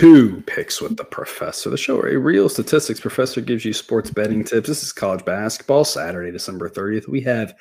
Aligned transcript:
to 0.00 0.40
Picks 0.46 0.80
with 0.80 0.96
the 0.96 1.04
Professor, 1.04 1.68
the 1.68 1.76
show 1.76 1.96
where 1.96 2.08
a 2.08 2.18
real 2.18 2.48
statistics 2.48 2.98
professor 2.98 3.42
gives 3.42 3.66
you 3.66 3.74
sports 3.74 4.10
betting 4.10 4.42
tips. 4.42 4.66
This 4.66 4.82
is 4.82 4.94
college 4.94 5.22
basketball, 5.26 5.84
Saturday, 5.84 6.30
December 6.32 6.70
30th. 6.70 7.06
We 7.06 7.20
have, 7.20 7.54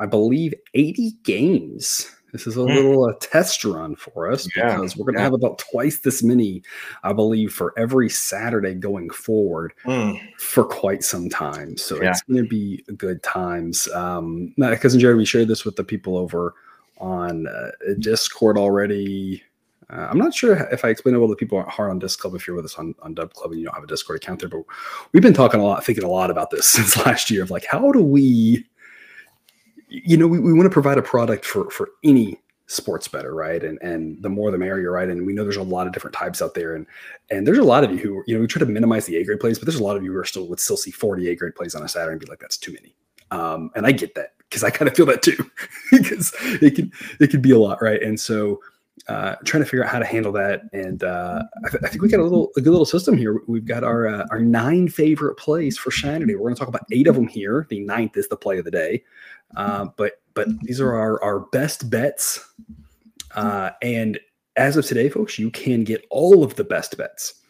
I 0.00 0.06
believe, 0.06 0.54
80 0.72 1.12
games. 1.24 2.10
This 2.32 2.46
is 2.46 2.56
a 2.56 2.60
mm. 2.60 2.74
little 2.74 3.04
uh, 3.04 3.12
test 3.20 3.66
run 3.66 3.96
for 3.96 4.32
us 4.32 4.48
yeah. 4.56 4.76
because 4.76 4.96
we're 4.96 5.04
going 5.04 5.16
to 5.16 5.20
yeah. 5.20 5.24
have 5.24 5.34
about 5.34 5.58
twice 5.58 5.98
this 5.98 6.22
many, 6.22 6.62
I 7.02 7.12
believe, 7.12 7.52
for 7.52 7.74
every 7.78 8.08
Saturday 8.08 8.72
going 8.72 9.10
forward 9.10 9.74
mm. 9.84 10.18
for 10.38 10.64
quite 10.64 11.04
some 11.04 11.28
time. 11.28 11.76
So 11.76 12.02
yeah. 12.02 12.12
it's 12.12 12.22
going 12.22 12.42
to 12.42 12.48
be 12.48 12.82
good 12.96 13.22
times. 13.22 13.88
Um, 13.88 14.54
cousin 14.58 15.00
Jared, 15.00 15.18
we 15.18 15.26
shared 15.26 15.48
this 15.48 15.66
with 15.66 15.76
the 15.76 15.84
people 15.84 16.16
over 16.16 16.54
on 16.96 17.46
uh, 17.46 17.72
Discord 17.98 18.56
already. 18.56 19.42
Uh, 19.90 20.08
I'm 20.10 20.18
not 20.18 20.34
sure 20.34 20.56
if 20.72 20.84
I 20.84 20.88
explained 20.88 21.16
it 21.16 21.18
well 21.18 21.28
to 21.28 21.36
people 21.36 21.62
hard 21.62 21.90
on 21.90 21.98
Disc 21.98 22.18
Club 22.18 22.34
if 22.34 22.46
you're 22.46 22.56
with 22.56 22.64
us 22.64 22.76
on, 22.76 22.94
on 23.02 23.14
Dub 23.14 23.32
Club 23.34 23.52
and 23.52 23.60
you 23.60 23.66
don't 23.66 23.74
have 23.74 23.84
a 23.84 23.88
Discord 23.88 24.16
account 24.16 24.40
there, 24.40 24.48
but 24.48 24.62
we've 25.12 25.22
been 25.22 25.34
talking 25.34 25.60
a 25.60 25.64
lot, 25.64 25.84
thinking 25.84 26.04
a 26.04 26.08
lot 26.08 26.30
about 26.30 26.50
this 26.50 26.66
since 26.68 26.96
last 27.04 27.30
year 27.30 27.42
of 27.42 27.50
like, 27.50 27.66
how 27.66 27.92
do 27.92 28.02
we, 28.02 28.66
you 29.88 30.16
know, 30.16 30.26
we, 30.26 30.38
we 30.38 30.52
want 30.52 30.64
to 30.66 30.70
provide 30.70 30.98
a 30.98 31.02
product 31.02 31.44
for 31.44 31.70
for 31.70 31.90
any 32.02 32.40
sports 32.66 33.08
bettor, 33.08 33.34
right? 33.34 33.62
And 33.62 33.78
and 33.82 34.22
the 34.22 34.28
more 34.28 34.50
the 34.50 34.58
merrier, 34.58 34.90
right? 34.90 35.08
And 35.08 35.26
we 35.26 35.32
know 35.32 35.42
there's 35.42 35.56
a 35.56 35.62
lot 35.62 35.86
of 35.86 35.92
different 35.92 36.16
types 36.16 36.40
out 36.42 36.54
there, 36.54 36.74
and 36.74 36.86
and 37.30 37.46
there's 37.46 37.58
a 37.58 37.64
lot 37.64 37.84
of 37.84 37.90
you 37.90 37.98
who 37.98 38.22
you 38.26 38.34
know 38.34 38.40
we 38.40 38.46
try 38.46 38.60
to 38.60 38.66
minimize 38.66 39.06
the 39.06 39.16
A 39.16 39.24
grade 39.24 39.40
plays, 39.40 39.58
but 39.58 39.66
there's 39.66 39.80
a 39.80 39.84
lot 39.84 39.96
of 39.96 40.02
you 40.02 40.12
who 40.12 40.18
are 40.18 40.24
still 40.24 40.48
would 40.48 40.60
still 40.60 40.76
see 40.76 40.90
40 40.90 41.28
A 41.28 41.36
grade 41.36 41.54
plays 41.54 41.74
on 41.74 41.82
a 41.82 41.88
Saturday 41.88 42.12
and 42.12 42.20
be 42.20 42.26
like, 42.26 42.40
that's 42.40 42.58
too 42.58 42.72
many. 42.72 42.94
Um, 43.30 43.70
and 43.74 43.86
I 43.86 43.92
get 43.92 44.14
that 44.14 44.32
because 44.38 44.64
I 44.64 44.70
kind 44.70 44.88
of 44.88 44.96
feel 44.96 45.06
that 45.06 45.22
too, 45.22 45.50
because 45.90 46.34
it 46.62 46.74
can 46.74 46.92
it 47.20 47.30
can 47.30 47.40
be 47.40 47.50
a 47.50 47.58
lot, 47.58 47.82
right? 47.82 48.02
And 48.02 48.18
so 48.18 48.60
uh, 49.08 49.34
trying 49.44 49.62
to 49.62 49.68
figure 49.68 49.84
out 49.84 49.90
how 49.90 49.98
to 49.98 50.04
handle 50.04 50.32
that. 50.32 50.62
And 50.72 51.02
uh, 51.02 51.42
I, 51.64 51.68
th- 51.68 51.82
I, 51.84 51.88
think 51.88 52.02
we 52.02 52.08
got 52.08 52.20
a 52.20 52.22
little 52.22 52.50
a 52.56 52.60
good 52.60 52.70
little 52.70 52.86
system 52.86 53.16
here. 53.16 53.42
We've 53.46 53.64
got 53.64 53.84
our 53.84 54.06
uh, 54.06 54.26
our 54.30 54.40
nine 54.40 54.88
favorite 54.88 55.34
plays 55.36 55.76
for 55.76 55.90
Saturday. 55.90 56.34
We're 56.34 56.44
going 56.44 56.54
to 56.54 56.58
talk 56.58 56.68
about 56.68 56.86
eight 56.92 57.06
of 57.06 57.14
them 57.14 57.28
here. 57.28 57.66
The 57.68 57.80
ninth 57.80 58.16
is 58.16 58.28
the 58.28 58.36
play 58.36 58.58
of 58.58 58.64
the 58.64 58.70
day, 58.70 59.04
uh, 59.56 59.86
but 59.96 60.22
but 60.34 60.48
these 60.62 60.80
are 60.80 60.94
our 60.94 61.22
our 61.22 61.40
best 61.40 61.90
bets. 61.90 62.40
Uh, 63.34 63.70
and 63.82 64.18
as 64.56 64.76
of 64.76 64.86
today, 64.86 65.08
folks, 65.08 65.38
you 65.38 65.50
can 65.50 65.84
get 65.84 66.04
all 66.10 66.44
of 66.44 66.54
the 66.54 66.64
best 66.64 66.96
bets 66.96 67.42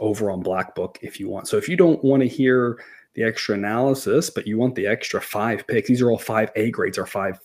over 0.00 0.30
on 0.30 0.42
BlackBook 0.42 0.98
if 1.00 1.18
you 1.18 1.28
want. 1.28 1.48
So 1.48 1.56
if 1.56 1.68
you 1.68 1.76
don't 1.76 2.02
want 2.04 2.22
to 2.22 2.28
hear 2.28 2.82
the 3.14 3.22
extra 3.22 3.54
analysis, 3.54 4.30
but 4.30 4.46
you 4.46 4.58
want 4.58 4.74
the 4.74 4.86
extra 4.86 5.20
five 5.20 5.66
picks, 5.66 5.88
these 5.88 6.02
are 6.02 6.10
all 6.10 6.18
five 6.18 6.50
A 6.56 6.70
grades 6.70 6.98
or 6.98 7.06
five 7.06 7.38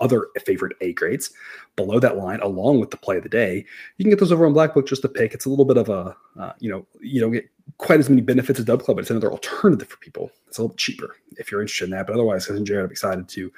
other 0.00 0.28
favorite 0.44 0.76
A 0.80 0.92
grades 0.92 1.30
below 1.76 1.98
that 2.00 2.16
line, 2.16 2.40
along 2.40 2.80
with 2.80 2.90
the 2.90 2.96
play 2.96 3.16
of 3.16 3.22
the 3.22 3.28
day. 3.28 3.64
You 3.96 4.04
can 4.04 4.10
get 4.10 4.18
those 4.18 4.32
over 4.32 4.46
on 4.46 4.52
BlackBook 4.52 4.86
just 4.86 5.02
to 5.02 5.08
pick. 5.08 5.34
It's 5.34 5.46
a 5.46 5.50
little 5.50 5.64
bit 5.64 5.76
of 5.76 5.88
a, 5.88 6.16
uh, 6.38 6.52
you 6.58 6.70
know, 6.70 6.86
you 7.00 7.20
don't 7.20 7.32
get 7.32 7.48
quite 7.78 8.00
as 8.00 8.08
many 8.08 8.22
benefits 8.22 8.58
as 8.58 8.64
Dub 8.64 8.82
Club, 8.82 8.96
but 8.96 9.02
it's 9.02 9.10
another 9.10 9.30
alternative 9.30 9.88
for 9.88 9.98
people. 9.98 10.30
It's 10.46 10.58
a 10.58 10.62
little 10.62 10.76
cheaper 10.76 11.16
if 11.36 11.50
you're 11.50 11.60
interested 11.60 11.84
in 11.84 11.90
that. 11.90 12.06
But 12.06 12.14
otherwise, 12.14 12.46
cousin 12.46 12.64
Jared, 12.64 12.86
I'm 12.86 12.90
excited 12.90 13.28
to 13.28 13.52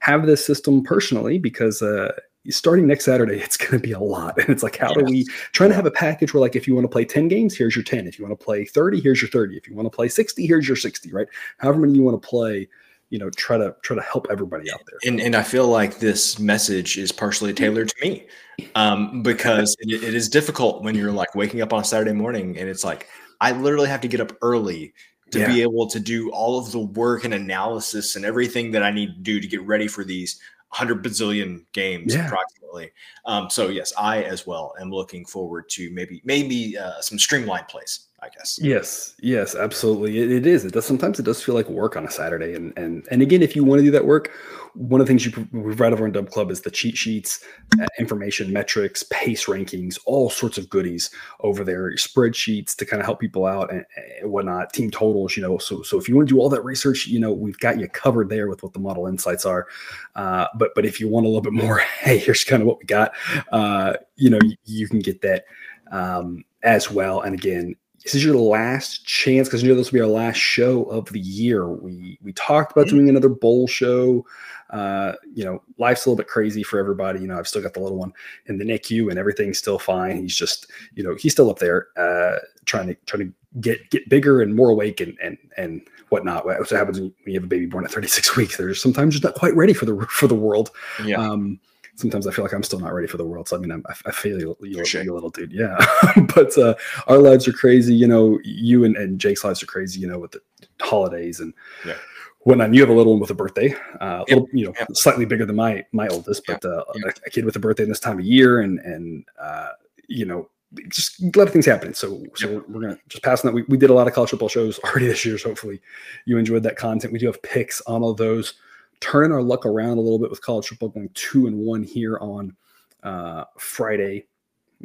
have 0.00 0.26
this 0.26 0.44
system 0.44 0.82
personally 0.82 1.38
because 1.38 1.82
uh, 1.82 2.12
starting 2.50 2.86
next 2.86 3.04
Saturday, 3.04 3.38
it's 3.40 3.56
going 3.56 3.72
to 3.72 3.78
be 3.78 3.92
a 3.92 4.00
lot. 4.00 4.38
And 4.38 4.48
it's 4.48 4.62
like, 4.62 4.76
how 4.76 4.92
do 4.92 5.04
we 5.04 5.24
trying 5.52 5.70
to 5.70 5.76
have 5.76 5.86
a 5.86 5.90
package 5.90 6.32
where, 6.32 6.40
like, 6.40 6.56
if 6.56 6.66
you 6.66 6.74
want 6.74 6.84
to 6.84 6.88
play 6.88 7.04
10 7.04 7.28
games, 7.28 7.56
here's 7.56 7.76
your 7.76 7.84
10. 7.84 8.06
If 8.06 8.18
you 8.18 8.26
want 8.26 8.38
to 8.38 8.44
play 8.44 8.64
30, 8.64 9.00
here's 9.00 9.20
your 9.20 9.30
30. 9.30 9.56
If 9.56 9.68
you 9.68 9.74
want 9.74 9.86
to 9.86 9.94
play 9.94 10.08
60, 10.08 10.46
here's 10.46 10.66
your 10.66 10.76
60, 10.76 11.12
right? 11.12 11.28
However 11.58 11.80
many 11.80 11.94
you 11.94 12.02
want 12.02 12.20
to 12.20 12.28
play 12.28 12.68
you 13.10 13.18
know 13.18 13.30
try 13.30 13.56
to 13.56 13.74
try 13.82 13.96
to 13.96 14.02
help 14.02 14.26
everybody 14.30 14.70
out 14.70 14.80
there 14.86 14.98
and, 15.10 15.20
and 15.20 15.34
i 15.34 15.42
feel 15.42 15.66
like 15.66 15.98
this 15.98 16.38
message 16.38 16.98
is 16.98 17.12
partially 17.12 17.52
tailored 17.52 17.88
to 17.88 18.08
me 18.08 18.26
um, 18.74 19.22
because 19.22 19.76
it, 19.80 20.02
it 20.02 20.14
is 20.14 20.28
difficult 20.28 20.82
when 20.82 20.94
you're 20.94 21.12
like 21.12 21.34
waking 21.34 21.60
up 21.60 21.72
on 21.72 21.80
a 21.80 21.84
saturday 21.84 22.12
morning 22.12 22.58
and 22.58 22.68
it's 22.68 22.84
like 22.84 23.08
i 23.40 23.52
literally 23.52 23.88
have 23.88 24.00
to 24.00 24.08
get 24.08 24.20
up 24.20 24.32
early 24.42 24.92
to 25.30 25.40
yeah. 25.40 25.46
be 25.46 25.62
able 25.62 25.86
to 25.86 26.00
do 26.00 26.30
all 26.32 26.58
of 26.58 26.72
the 26.72 26.80
work 26.80 27.24
and 27.24 27.34
analysis 27.34 28.16
and 28.16 28.24
everything 28.24 28.70
that 28.70 28.82
i 28.82 28.90
need 28.90 29.14
to 29.14 29.20
do 29.20 29.40
to 29.40 29.46
get 29.46 29.62
ready 29.62 29.88
for 29.88 30.04
these 30.04 30.40
100 30.70 31.02
bazillion 31.02 31.64
games 31.72 32.14
yeah. 32.14 32.26
approximately 32.26 32.90
um, 33.24 33.48
so 33.48 33.68
yes 33.68 33.92
i 33.98 34.22
as 34.22 34.46
well 34.46 34.74
am 34.80 34.90
looking 34.90 35.24
forward 35.24 35.68
to 35.68 35.90
maybe 35.92 36.20
maybe 36.24 36.76
uh, 36.76 37.00
some 37.00 37.18
streamlined 37.18 37.68
plays 37.68 38.07
I 38.20 38.28
guess. 38.30 38.58
Yes, 38.60 39.14
yes, 39.20 39.54
absolutely. 39.54 40.18
It, 40.18 40.32
it 40.32 40.46
is. 40.46 40.64
It 40.64 40.72
does. 40.72 40.84
Sometimes 40.84 41.20
it 41.20 41.22
does 41.22 41.40
feel 41.40 41.54
like 41.54 41.68
work 41.68 41.96
on 41.96 42.04
a 42.04 42.10
Saturday, 42.10 42.52
and 42.52 42.76
and 42.76 43.06
and 43.12 43.22
again, 43.22 43.42
if 43.42 43.54
you 43.54 43.62
want 43.62 43.78
to 43.78 43.84
do 43.84 43.92
that 43.92 44.06
work, 44.06 44.32
one 44.74 45.00
of 45.00 45.06
the 45.06 45.10
things 45.10 45.24
you 45.24 45.48
we've 45.52 45.78
read 45.78 45.92
over 45.92 46.04
in 46.04 46.10
Dub 46.10 46.28
Club 46.28 46.50
is 46.50 46.62
the 46.62 46.70
cheat 46.70 46.96
sheets, 46.96 47.44
uh, 47.80 47.86
information, 47.96 48.52
metrics, 48.52 49.04
pace 49.04 49.46
rankings, 49.46 50.00
all 50.04 50.30
sorts 50.30 50.58
of 50.58 50.68
goodies 50.68 51.10
over 51.40 51.62
there, 51.62 51.92
spreadsheets 51.92 52.74
to 52.74 52.84
kind 52.84 53.00
of 53.00 53.06
help 53.06 53.20
people 53.20 53.46
out 53.46 53.72
and, 53.72 53.84
and 54.20 54.32
whatnot, 54.32 54.72
team 54.72 54.90
totals. 54.90 55.36
You 55.36 55.44
know, 55.44 55.58
so 55.58 55.82
so 55.82 55.96
if 55.96 56.08
you 56.08 56.16
want 56.16 56.28
to 56.28 56.34
do 56.34 56.40
all 56.40 56.48
that 56.48 56.64
research, 56.64 57.06
you 57.06 57.20
know, 57.20 57.32
we've 57.32 57.58
got 57.58 57.78
you 57.78 57.86
covered 57.88 58.30
there 58.30 58.48
with 58.48 58.64
what 58.64 58.72
the 58.72 58.80
model 58.80 59.06
insights 59.06 59.46
are. 59.46 59.68
Uh, 60.16 60.48
but 60.56 60.72
but 60.74 60.84
if 60.84 60.98
you 60.98 61.06
want 61.06 61.24
a 61.24 61.28
little 61.28 61.40
bit 61.40 61.52
more, 61.52 61.78
hey, 62.00 62.18
here's 62.18 62.42
kind 62.42 62.62
of 62.62 62.66
what 62.66 62.80
we 62.80 62.84
got. 62.84 63.12
Uh, 63.52 63.92
you 64.16 64.28
know, 64.28 64.40
you, 64.42 64.56
you 64.64 64.88
can 64.88 64.98
get 64.98 65.22
that 65.22 65.44
um, 65.92 66.44
as 66.64 66.90
well. 66.90 67.20
And 67.20 67.32
again, 67.32 67.76
this 68.08 68.14
is 68.14 68.24
your 68.24 68.36
last 68.36 69.04
chance 69.04 69.48
because 69.48 69.62
you 69.62 69.68
know 69.68 69.74
this 69.74 69.92
will 69.92 69.98
be 69.98 70.00
our 70.00 70.06
last 70.06 70.38
show 70.38 70.84
of 70.84 71.04
the 71.12 71.20
year. 71.20 71.68
We 71.68 72.18
we 72.22 72.32
talked 72.32 72.72
about 72.72 72.88
doing 72.88 73.10
another 73.10 73.28
bowl 73.28 73.66
show. 73.66 74.24
Uh, 74.70 75.12
you 75.34 75.44
know, 75.44 75.62
life's 75.76 76.06
a 76.06 76.08
little 76.08 76.16
bit 76.16 76.26
crazy 76.26 76.62
for 76.62 76.78
everybody. 76.78 77.20
You 77.20 77.26
know, 77.26 77.38
I've 77.38 77.46
still 77.46 77.60
got 77.60 77.74
the 77.74 77.80
little 77.80 77.98
one 77.98 78.14
in 78.46 78.56
the 78.56 78.64
NICU 78.64 79.10
and 79.10 79.18
everything's 79.18 79.58
still 79.58 79.78
fine. 79.78 80.16
He's 80.16 80.34
just, 80.34 80.70
you 80.94 81.02
know, 81.02 81.16
he's 81.16 81.32
still 81.32 81.50
up 81.50 81.58
there 81.58 81.88
uh, 81.98 82.38
trying 82.64 82.86
to 82.86 82.94
trying 83.04 83.28
to 83.28 83.60
get 83.60 83.90
get 83.90 84.08
bigger 84.08 84.40
and 84.40 84.54
more 84.54 84.70
awake 84.70 85.02
and 85.02 85.14
and 85.22 85.36
and 85.58 85.86
whatnot. 86.08 86.46
What 86.46 86.66
happens 86.70 86.98
when 86.98 87.12
you 87.26 87.34
have 87.34 87.44
a 87.44 87.46
baby 87.46 87.66
born 87.66 87.84
at 87.84 87.90
36 87.90 88.36
weeks? 88.36 88.56
They're 88.56 88.74
sometimes 88.74 89.16
just 89.16 89.24
not 89.24 89.34
quite 89.34 89.54
ready 89.54 89.74
for 89.74 89.84
the 89.84 90.06
for 90.08 90.26
the 90.26 90.34
world. 90.34 90.70
Yeah. 91.04 91.18
Um, 91.18 91.60
sometimes 91.98 92.28
I 92.28 92.30
feel 92.30 92.44
like 92.44 92.54
I'm 92.54 92.62
still 92.62 92.78
not 92.78 92.94
ready 92.94 93.08
for 93.08 93.16
the 93.16 93.24
world. 93.24 93.48
So 93.48 93.56
I 93.56 93.58
mean, 93.58 93.72
I'm, 93.72 93.84
I, 94.06 94.12
feel 94.12 94.38
you, 94.38 94.56
you, 94.60 94.84
sure. 94.84 95.02
you, 95.02 95.12
little 95.12 95.30
dude. 95.30 95.52
Yeah, 95.52 95.76
but 96.34 96.56
uh, 96.56 96.74
our 97.08 97.18
lives 97.18 97.48
are 97.48 97.52
crazy. 97.52 97.94
You 97.94 98.06
know, 98.06 98.38
you 98.44 98.84
and, 98.84 98.96
and 98.96 99.18
Jake's 99.18 99.44
lives 99.44 99.62
are 99.62 99.66
crazy. 99.66 100.00
You 100.00 100.06
know, 100.06 100.18
with 100.18 100.30
the 100.30 100.40
holidays 100.80 101.40
and 101.40 101.52
yeah. 101.84 101.96
whatnot. 102.40 102.72
You 102.72 102.80
have 102.80 102.90
a 102.90 102.94
little 102.94 103.12
one 103.12 103.20
with 103.20 103.30
a 103.30 103.34
birthday, 103.34 103.74
uh, 104.00 104.24
yep. 104.28 104.28
little, 104.28 104.48
you 104.52 104.66
know, 104.66 104.74
yep. 104.78 104.88
slightly 104.92 105.24
bigger 105.24 105.44
than 105.44 105.56
my 105.56 105.84
my 105.92 106.06
oldest, 106.08 106.46
but 106.46 106.64
uh, 106.64 106.84
a, 106.94 107.08
a, 107.26 107.30
kid 107.30 107.44
with 107.44 107.56
a 107.56 107.60
birthday 107.60 107.82
in 107.82 107.88
this 107.88 108.00
time 108.00 108.18
of 108.18 108.24
year, 108.24 108.60
and 108.60 108.78
and 108.80 109.24
uh, 109.40 109.70
you 110.06 110.24
know. 110.24 110.48
Just 110.88 111.22
a 111.22 111.32
lot 111.34 111.46
of 111.46 111.50
things 111.50 111.64
happening. 111.64 111.94
So, 111.94 112.22
so 112.34 112.50
yep. 112.50 112.68
we're 112.68 112.82
gonna 112.82 112.98
just 113.08 113.24
pass 113.24 113.42
on 113.42 113.46
that. 113.46 113.54
We, 113.54 113.62
we 113.68 113.78
did 113.78 113.88
a 113.88 113.94
lot 113.94 114.06
of 114.06 114.12
college 114.12 114.28
football 114.28 114.50
shows 114.50 114.78
already 114.84 115.06
this 115.06 115.24
year. 115.24 115.38
So 115.38 115.48
hopefully, 115.48 115.80
you 116.26 116.36
enjoyed 116.36 116.62
that 116.64 116.76
content. 116.76 117.10
We 117.10 117.18
do 117.18 117.24
have 117.24 117.40
picks 117.40 117.80
on 117.86 118.02
all 118.02 118.12
those 118.12 118.52
turning 119.00 119.32
our 119.32 119.42
luck 119.42 119.66
around 119.66 119.98
a 119.98 120.00
little 120.00 120.18
bit 120.18 120.30
with 120.30 120.42
college 120.42 120.68
football, 120.68 120.88
going 120.90 121.10
two 121.14 121.46
and 121.46 121.56
one 121.56 121.82
here 121.82 122.18
on 122.18 122.54
uh, 123.02 123.44
Friday 123.58 124.26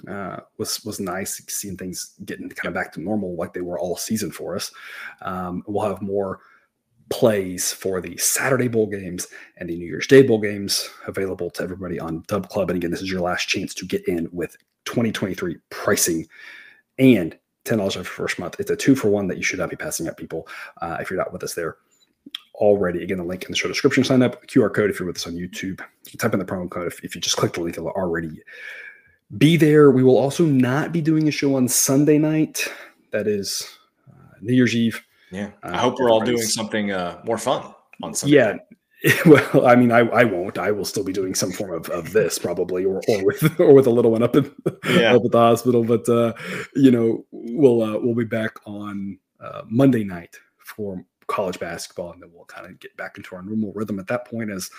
uh, 0.07 0.37
was 0.57 0.83
was 0.83 0.99
nice 0.99 1.41
seeing 1.47 1.77
things 1.77 2.13
getting 2.25 2.49
kind 2.49 2.67
of 2.67 2.73
back 2.73 2.91
to 2.91 3.01
normal 3.01 3.35
like 3.35 3.53
they 3.53 3.61
were 3.61 3.79
all 3.79 3.97
season 3.97 4.31
for 4.31 4.55
us. 4.55 4.71
Um, 5.21 5.63
we'll 5.67 5.87
have 5.87 6.01
more 6.01 6.39
plays 7.09 7.71
for 7.71 8.01
the 8.01 8.17
Saturday 8.17 8.67
bowl 8.67 8.87
games 8.87 9.27
and 9.57 9.69
the 9.69 9.75
New 9.75 9.85
Year's 9.85 10.07
Day 10.07 10.23
bowl 10.23 10.39
games 10.39 10.89
available 11.05 11.49
to 11.51 11.63
everybody 11.63 11.99
on 11.99 12.23
Dub 12.27 12.49
Club. 12.49 12.69
And 12.69 12.77
again, 12.77 12.91
this 12.91 13.01
is 13.01 13.11
your 13.11 13.21
last 13.21 13.47
chance 13.47 13.73
to 13.75 13.85
get 13.85 14.07
in 14.07 14.27
with 14.31 14.55
2023 14.85 15.57
pricing 15.69 16.27
and 16.97 17.37
ten 17.65 17.77
dollars 17.77 17.95
for 17.95 18.03
first 18.03 18.39
month. 18.39 18.55
It's 18.59 18.71
a 18.71 18.75
two 18.75 18.95
for 18.95 19.09
one 19.09 19.27
that 19.27 19.37
you 19.37 19.43
should 19.43 19.59
not 19.59 19.69
be 19.69 19.75
passing 19.75 20.07
up, 20.07 20.17
people. 20.17 20.47
Uh, 20.81 20.97
if 20.99 21.09
you're 21.09 21.19
not 21.19 21.33
with 21.33 21.43
us 21.43 21.53
there 21.53 21.77
already. 22.55 23.03
Again, 23.03 23.17
the 23.17 23.23
link 23.23 23.43
in 23.43 23.51
the 23.51 23.57
show 23.57 23.67
description. 23.67 24.03
Sign 24.03 24.21
up, 24.21 24.45
QR 24.47 24.73
code 24.73 24.89
if 24.89 24.99
you're 24.99 25.07
with 25.07 25.17
us 25.17 25.27
on 25.27 25.33
YouTube. 25.33 25.79
You 26.05 26.11
can 26.11 26.19
type 26.19 26.33
in 26.33 26.39
the 26.39 26.45
promo 26.45 26.69
code 26.69 26.87
if, 26.87 27.03
if 27.03 27.15
you 27.15 27.21
just 27.21 27.37
click 27.37 27.53
the 27.53 27.61
link. 27.61 27.77
It'll 27.77 27.89
already 27.89 28.41
be 29.37 29.57
there. 29.57 29.91
We 29.91 30.03
will 30.03 30.17
also 30.17 30.45
not 30.45 30.91
be 30.91 31.01
doing 31.01 31.27
a 31.27 31.31
show 31.31 31.55
on 31.55 31.67
Sunday 31.67 32.17
night. 32.17 32.67
That 33.11 33.27
is 33.27 33.67
uh, 34.09 34.35
New 34.41 34.53
Year's 34.53 34.75
Eve. 34.75 35.01
Yeah, 35.31 35.49
I 35.63 35.69
uh, 35.69 35.77
hope 35.77 35.99
we're 35.99 36.11
all 36.11 36.21
doing 36.21 36.41
something 36.41 36.91
uh, 36.91 37.21
more 37.25 37.37
fun 37.37 37.73
on 38.01 38.13
Sunday. 38.13 38.35
Yeah. 38.35 38.55
Well, 39.25 39.67
I 39.67 39.75
mean, 39.75 39.91
I, 39.91 39.99
I 39.99 40.23
won't. 40.23 40.57
I 40.57 40.71
will 40.71 40.85
still 40.85 41.03
be 41.03 41.11
doing 41.11 41.35
some 41.35 41.51
form 41.51 41.73
of, 41.73 41.89
of 41.89 42.13
this 42.13 42.39
probably, 42.39 42.85
or, 42.85 43.01
or 43.09 43.25
with 43.25 43.43
or 43.59 43.73
with 43.73 43.85
a 43.85 43.89
little 43.89 44.11
one 44.11 44.23
up 44.23 44.33
in 44.37 44.49
yeah. 44.85 45.13
up 45.13 45.25
at 45.25 45.31
the 45.31 45.39
hospital. 45.39 45.83
But 45.83 46.07
uh, 46.07 46.31
you 46.73 46.89
know, 46.89 47.25
we'll 47.31 47.81
uh, 47.81 47.99
we'll 47.99 48.15
be 48.15 48.23
back 48.23 48.53
on 48.65 49.19
uh, 49.41 49.63
Monday 49.67 50.05
night 50.05 50.37
for 50.57 51.03
college 51.33 51.59
basketball, 51.59 52.11
and 52.11 52.21
then 52.21 52.29
we'll 52.33 52.45
kind 52.45 52.65
of 52.65 52.79
get 52.79 52.95
back 52.97 53.17
into 53.17 53.35
our 53.35 53.41
normal 53.41 53.73
rhythm 53.73 53.99
at 53.99 54.07
that 54.07 54.25
point 54.25 54.51
as 54.51 54.69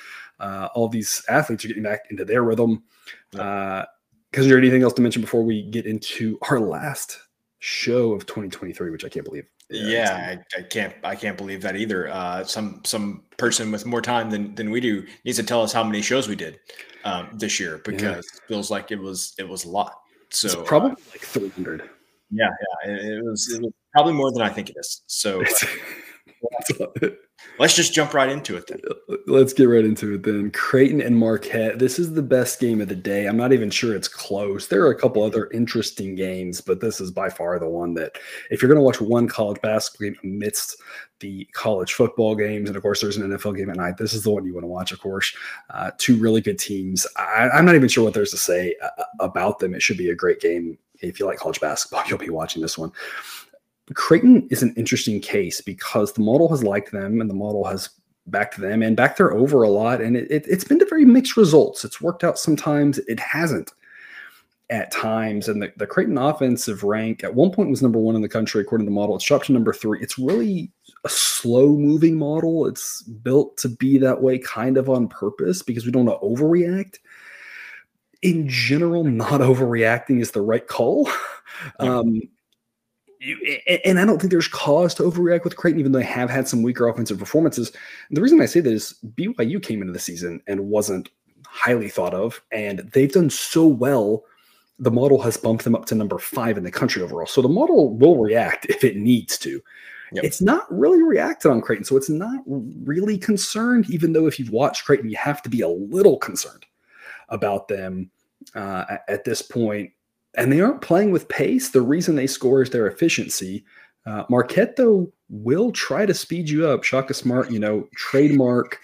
uh, 0.41 0.69
all 0.75 0.89
these 0.89 1.25
athletes 1.29 1.65
are 1.65 1.69
getting 1.69 1.83
back 1.83 2.01
into 2.11 2.25
their 2.25 2.43
rhythm. 2.43 2.83
Because 3.31 3.83
uh, 3.83 4.41
is 4.41 4.47
there 4.47 4.59
anything 4.59 4.83
else 4.83 4.93
to 4.95 5.03
mention 5.03 5.23
before 5.23 5.43
we 5.43 5.63
get 5.63 5.87
into 5.87 6.39
our 6.49 6.61
last 6.61 7.19
show 7.65 8.13
of 8.13 8.27
2023, 8.27 8.91
which 8.91 9.07
I 9.07 9.09
can't 9.09 9.25
believe. 9.25 9.47
Yeah, 9.71 10.37
I, 10.55 10.59
I, 10.59 10.63
can't. 10.63 10.95
I 11.03 11.17
can't 11.17 11.39
believe 11.39 11.63
that 11.63 11.77
either. 11.77 12.09
Uh, 12.09 12.45
some 12.45 12.83
some 12.85 13.25
person 13.39 13.73
with 13.73 13.87
more 13.87 14.03
time 14.03 14.29
than 14.31 14.55
than 14.55 14.71
we 14.71 14.81
do 14.81 15.07
needs 15.25 15.39
to 15.39 15.43
tell 15.43 15.63
us 15.63 15.73
how 15.73 15.83
many 15.83 16.03
shows 16.03 16.29
we 16.29 16.37
did 16.37 16.61
um, 17.05 17.31
this 17.33 17.59
year 17.59 17.81
because 17.85 18.29
yeah. 18.35 18.47
feels 18.47 18.71
like 18.71 18.91
it 18.91 19.01
was 19.01 19.35
it 19.39 19.49
was 19.49 19.65
a 19.65 19.69
lot. 19.69 19.95
So 20.29 20.49
it's 20.49 20.69
probably 20.69 20.91
uh, 20.91 21.11
like 21.13 21.23
300. 21.23 21.89
Yeah, 22.31 22.49
yeah, 22.85 22.93
it, 22.93 23.05
it, 23.05 23.25
was, 23.25 23.51
it 23.55 23.63
was 23.63 23.73
probably 23.93 24.13
more 24.13 24.31
than 24.33 24.43
I 24.43 24.51
think 24.51 24.69
it 24.69 24.77
is. 24.79 25.03
So. 25.07 25.43
Uh, 25.55 25.67
Let's 27.59 27.75
just 27.75 27.93
jump 27.93 28.15
right 28.15 28.29
into 28.29 28.57
it 28.57 28.67
then. 28.67 28.81
Let's 29.27 29.53
get 29.53 29.65
right 29.65 29.85
into 29.85 30.15
it 30.15 30.23
then. 30.23 30.51
Creighton 30.51 31.01
and 31.01 31.19
Marquette. 31.19 31.79
This 31.79 31.99
is 31.99 32.13
the 32.13 32.23
best 32.23 32.59
game 32.59 32.81
of 32.81 32.89
the 32.89 32.97
day. 32.97 33.27
I'm 33.27 33.37
not 33.37 33.53
even 33.53 33.71
sure 33.71 33.95
it's 33.95 34.09
close. 34.09 34.67
There 34.67 34.83
are 34.83 34.91
a 34.91 34.99
couple 34.99 35.23
other 35.23 35.51
interesting 35.51 36.15
games, 36.15 36.61
but 36.61 36.81
this 36.81 37.01
is 37.01 37.11
by 37.11 37.29
far 37.29 37.59
the 37.59 37.69
one 37.69 37.95
that, 37.95 38.19
if 38.51 38.61
you're 38.61 38.69
going 38.69 38.79
to 38.79 38.85
watch 38.85 39.01
one 39.01 39.29
college 39.29 39.61
basketball 39.63 40.09
game 40.09 40.17
amidst 40.25 40.77
the 41.21 41.45
college 41.53 41.93
football 41.95 42.35
games, 42.35 42.69
and 42.69 42.77
of 42.77 42.83
course 42.83 43.01
there's 43.01 43.17
an 43.17 43.31
NFL 43.31 43.57
game 43.57 43.71
at 43.71 43.77
night, 43.77 43.97
this 43.97 44.15
is 44.15 44.25
the 44.25 44.31
one 44.31 44.45
you 44.45 44.55
want 44.55 44.65
to 44.65 44.69
watch. 44.69 44.93
Of 44.93 45.01
course, 45.01 45.35
uh, 45.71 45.91
two 45.99 46.17
really 46.17 46.41
good 46.41 46.59
teams. 46.59 47.07
I, 47.17 47.51
am 47.53 47.65
not 47.65 47.75
even 47.75 47.89
sure 47.89 48.05
what 48.05 48.15
there's 48.15 48.33
to 48.33 48.37
say 48.37 48.75
uh, 48.83 49.05
about 49.21 49.59
them. 49.59 49.75
It 49.75 49.83
should 49.83 49.99
be 49.99 50.11
a 50.11 50.15
great 50.15 50.41
game. 50.41 50.79
If 51.01 51.21
you 51.21 51.27
like 51.27 51.39
college 51.39 51.61
basketball, 51.61 52.05
you'll 52.09 52.19
be 52.19 52.31
watching 52.31 52.63
this 52.63 52.79
one. 52.79 52.93
Creighton 53.93 54.49
is 54.51 54.63
an 54.63 54.73
interesting 54.77 55.21
case 55.21 55.61
because 55.61 56.13
the 56.13 56.23
model 56.23 56.49
has 56.49 56.65
liked 56.65 56.93
them 56.93 57.21
and 57.21 57.29
the 57.29 57.35
model 57.35 57.65
has 57.65 57.91
backed 58.27 58.59
them 58.59 58.83
and 58.83 58.97
backed 58.97 59.19
their 59.19 59.35
over 59.35 59.63
a 59.63 59.69
lot. 59.69 60.01
And 60.01 60.17
it, 60.17 60.31
it, 60.31 60.47
has 60.47 60.65
been 60.65 60.79
to 60.79 60.87
very 60.87 61.05
mixed 61.05 61.37
results. 61.37 61.85
It's 61.85 62.01
worked 62.01 62.25
out 62.25 62.39
sometimes, 62.39 62.99
it 63.01 63.21
hasn't 63.21 63.73
at 64.71 64.91
times. 64.91 65.49
And 65.49 65.61
the, 65.61 65.73
the 65.77 65.87
Creighton 65.87 66.17
offensive 66.17 66.83
rank 66.83 67.23
at 67.23 67.35
one 67.35 67.51
point 67.51 67.69
was 67.69 67.83
number 67.83 67.99
one 67.99 68.17
in 68.17 68.23
the 68.23 68.29
country 68.29 68.63
according 68.63 68.87
to 68.87 68.91
the 68.91 68.95
model. 68.95 69.17
It's 69.17 69.25
dropped 69.25 69.47
to 69.47 69.53
number 69.53 69.75
three. 69.75 70.01
It's 70.01 70.19
really 70.19 70.73
a 71.05 71.09
slow 71.11 71.77
moving 71.77 72.17
model. 72.17 72.67
It's 72.67 73.03
built 73.03 73.59
to 73.59 73.69
be 73.69 73.99
that 73.99 74.23
way 74.23 74.39
kind 74.39 74.79
of 74.79 74.89
on 74.89 75.09
purpose 75.09 75.61
because 75.61 75.85
we 75.85 75.93
don't 75.93 76.07
want 76.07 76.21
to 76.21 76.27
overreact. 76.27 76.99
In 78.23 78.49
general, 78.49 79.05
not 79.05 79.41
overreacting 79.43 80.23
is 80.23 80.31
the 80.31 80.41
right 80.41 80.67
call. 80.67 81.11
Um, 81.79 82.21
and 83.85 83.99
I 83.99 84.05
don't 84.05 84.21
think 84.21 84.31
there's 84.31 84.49
cause 84.49 84.95
to 84.95 85.03
overreact 85.03 85.45
with 85.45 85.57
Creighton, 85.57 85.81
even 85.81 85.93
though 85.93 85.99
they 85.99 86.05
have 86.05 86.31
had 86.31 86.49
some 86.49 86.63
weaker 86.63 86.89
offensive 86.89 87.19
performances. 87.19 87.73
And 88.09 88.17
the 88.17 88.23
reason 88.23 88.41
I 88.41 88.47
say 88.47 88.61
that 88.61 88.73
is 88.73 88.95
BYU 89.17 89.63
came 89.63 89.81
into 89.81 89.93
the 89.93 89.99
season 89.99 90.43
and 90.47 90.69
wasn't 90.69 91.11
highly 91.47 91.89
thought 91.89 92.15
of, 92.15 92.43
and 92.53 92.81
they've 92.93 93.13
done 93.13 93.31
so 93.31 93.67
well. 93.67 94.25
The 94.81 94.91
model 94.91 95.23
has 95.23 95.37
bumped 95.37 95.63
them 95.63 95.77
up 95.77 95.87
to 95.87 95.95
number 95.95 96.19
five 96.19 96.59
in 96.59 96.65
the 96.65 96.71
country 96.71 97.01
overall. 97.01 97.27
So 97.27 97.41
the 97.41 97.49
model 97.49 97.97
will 97.97 98.19
react 98.19 98.67
if 98.67 98.83
it 98.83 98.97
needs 98.97 99.39
to. 99.39 99.63
Yep. 100.13 100.25
It's 100.25 100.41
not 100.41 100.67
really 100.71 101.03
reacted 101.03 101.51
on 101.51 101.61
Creighton, 101.61 101.85
so 101.85 101.97
it's 101.97 102.11
not 102.11 102.43
really 102.47 103.17
concerned. 103.17 103.89
Even 103.89 104.13
though 104.13 104.27
if 104.27 104.39
you've 104.39 104.51
watched 104.51 104.85
Creighton, 104.85 105.11
you 105.11 105.17
have 105.17 105.43
to 105.43 105.49
be 105.49 105.61
a 105.61 105.69
little 105.69 106.19
concerned 106.19 106.67
about 107.29 107.69
them 107.69 108.11
uh, 108.55 108.85
at 109.09 109.25
this 109.25 109.43
point 109.43 109.93
and 110.37 110.53
they 110.53 110.61
aren't 110.61 110.81
playing 110.81 111.11
with 111.11 111.29
pace. 111.29 111.71
The 111.71 111.83
reason 111.83 112.17
they 112.17 112.27
score 112.27 112.63
is 112.63 112.71
their 112.71 112.87
efficiency. 112.87 113.65
Uh, 114.07 114.25
Marquette, 114.29 114.77
though, 114.77 115.13
will 115.29 115.73
try 115.73 116.07
to 116.07 116.15
speed 116.15 116.49
you 116.49 116.67
up. 116.67 116.85
Shaka 116.85 117.15
Smart, 117.15 117.51
you 117.51 117.59
know, 117.59 117.89
trademark, 117.97 118.79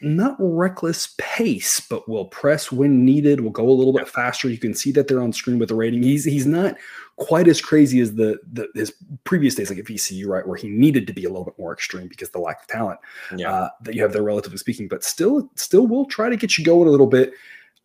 not 0.00 0.36
reckless 0.38 1.14
pace, 1.18 1.80
but 1.80 2.08
will 2.08 2.26
press 2.26 2.70
when 2.70 3.04
needed. 3.04 3.40
Will 3.40 3.50
go 3.50 3.68
a 3.68 3.70
little 3.70 3.92
bit 3.92 4.08
faster. 4.08 4.48
You 4.48 4.58
can 4.58 4.74
see 4.74 4.92
that 4.92 5.08
they're 5.08 5.22
on 5.22 5.32
screen 5.32 5.58
with 5.58 5.68
the 5.68 5.74
rating. 5.74 6.02
He's 6.02 6.24
he's 6.24 6.46
not 6.46 6.76
quite 7.16 7.48
as 7.48 7.60
crazy 7.60 8.00
as 8.00 8.14
the, 8.14 8.38
the 8.52 8.68
his 8.74 8.92
previous 9.24 9.54
days, 9.54 9.70
like 9.70 9.78
at 9.78 9.86
VCU, 9.86 10.26
right, 10.26 10.46
where 10.46 10.56
he 10.56 10.68
needed 10.68 11.06
to 11.06 11.12
be 11.12 11.24
a 11.24 11.28
little 11.28 11.44
bit 11.44 11.58
more 11.58 11.72
extreme 11.72 12.08
because 12.08 12.30
the 12.30 12.38
lack 12.38 12.62
of 12.62 12.68
talent 12.68 13.00
yeah. 13.36 13.52
uh, 13.52 13.68
that 13.82 13.94
you 13.94 14.02
have 14.02 14.12
there, 14.12 14.22
relatively 14.22 14.58
speaking. 14.58 14.88
But 14.88 15.02
still, 15.02 15.50
still 15.54 15.86
will 15.86 16.06
try 16.06 16.28
to 16.28 16.36
get 16.36 16.56
you 16.56 16.64
going 16.64 16.88
a 16.88 16.90
little 16.90 17.06
bit. 17.06 17.32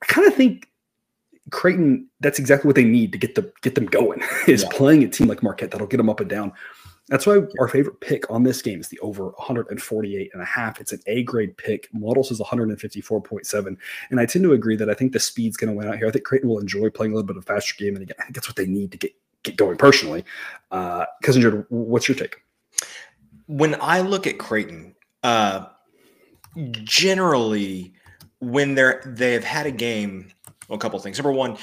I 0.02 0.06
kind 0.06 0.28
of 0.28 0.36
think 0.36 0.68
Creighton, 1.52 2.08
that's 2.20 2.40
exactly 2.40 2.68
what 2.68 2.76
they 2.76 2.84
need 2.84 3.12
to 3.12 3.18
get 3.18 3.36
the 3.36 3.52
get 3.62 3.76
them 3.76 3.86
going. 3.86 4.22
Is 4.48 4.64
yeah. 4.64 4.70
playing 4.72 5.04
a 5.04 5.08
team 5.08 5.28
like 5.28 5.44
Marquette 5.44 5.72
that'll 5.72 5.88
get 5.88 5.98
them 5.98 6.10
up 6.10 6.20
and 6.20 6.30
down. 6.30 6.54
That's 7.10 7.28
why 7.28 7.42
our 7.60 7.68
favorite 7.68 8.00
pick 8.00 8.30
on 8.32 8.44
this 8.44 8.62
game 8.62 8.80
is 8.80 8.88
the 8.88 9.00
over 9.00 9.26
148 9.26 10.30
and 10.32 10.42
a 10.42 10.46
half. 10.46 10.80
It's 10.80 10.94
an 10.94 11.02
A 11.08 11.24
grade 11.24 11.58
pick. 11.58 11.90
Model 11.94 12.24
says 12.24 12.40
154.7. 12.40 13.78
And 14.12 14.20
I 14.20 14.26
tend 14.26 14.44
to 14.44 14.54
agree 14.54 14.78
that 14.78 14.90
I 14.90 14.94
think 14.94 15.12
the 15.12 15.20
speed's 15.20 15.58
going 15.58 15.70
to 15.70 15.78
win 15.78 15.90
out 15.90 15.98
here. 15.98 16.08
I 16.08 16.12
think 16.12 16.24
Creighton 16.24 16.48
will 16.48 16.60
enjoy 16.60 16.90
playing 16.90 17.12
a 17.12 17.16
little 17.16 17.28
bit 17.28 17.36
of 17.36 17.44
faster 17.44 17.74
game. 17.78 17.96
And 17.96 18.04
again, 18.04 18.16
I 18.20 18.24
think 18.24 18.36
that's 18.36 18.48
what 18.48 18.56
they 18.56 18.66
need 18.66 18.94
to 18.94 18.98
get, 18.98 19.12
get 19.44 19.58
going 19.58 19.76
personally. 19.76 20.24
Uh, 20.72 21.06
Cousin 21.22 21.66
what's 21.68 22.08
your 22.08 22.16
take? 22.16 22.38
When 23.48 23.76
I 23.82 24.00
look 24.00 24.26
at 24.26 24.38
Creighton, 24.38 24.96
uh, 25.24 25.66
generally, 26.84 27.94
when 28.40 28.76
they're 28.76 29.02
they've 29.06 29.44
had 29.44 29.66
a 29.66 29.72
game 29.72 30.32
a 30.72 30.78
couple 30.78 30.98
things. 31.00 31.18
Number 31.18 31.32
one, 31.32 31.58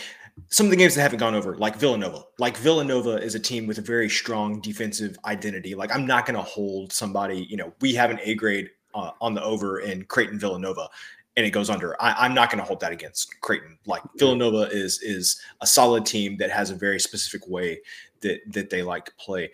some 0.49 0.67
of 0.67 0.71
the 0.71 0.77
games 0.77 0.95
that 0.95 1.03
haven't 1.03 1.19
gone 1.19 1.35
over, 1.35 1.57
like 1.57 1.77
Villanova. 1.77 2.25
Like 2.39 2.57
Villanova 2.57 3.17
is 3.17 3.35
a 3.35 3.41
team 3.41 3.67
with 3.67 3.79
a 3.79 3.83
very 3.83 4.09
strong 4.09 4.61
defensive 4.61 5.19
identity. 5.25 5.75
Like 5.75 5.95
I'm 5.95 6.07
not 6.07 6.27
going 6.27 6.37
to 6.37 6.43
hold 6.43 6.93
somebody. 6.93 7.47
You 7.49 7.57
know, 7.57 7.73
we 7.81 7.95
have 7.95 8.11
an 8.11 8.21
A 8.23 8.35
grade 8.35 8.71
uh, 8.95 9.13
on 9.21 9.35
the 9.35 9.43
over 9.43 9.81
in 9.81 10.05
Creighton 10.05 10.39
Villanova, 10.39 10.89
and 11.37 11.47
it 11.47 11.51
goes 11.51 11.71
under. 11.71 12.01
I, 12.01 12.27
am 12.27 12.35
not 12.35 12.51
going 12.51 12.59
to 12.59 12.65
hold 12.65 12.81
that 12.81 12.93
against 12.93 13.41
Creighton. 13.41 13.79
Like 13.87 14.03
Villanova 14.17 14.69
is 14.71 15.01
is 15.03 15.41
a 15.61 15.67
solid 15.67 16.07
team 16.07 16.37
that 16.39 16.51
has 16.51 16.71
a 16.71 16.75
very 16.75 17.01
specific 17.01 17.49
way 17.49 17.81
that 18.21 18.41
that 18.53 18.71
they 18.71 18.83
like 18.83 19.07
to 19.07 19.13
play. 19.19 19.51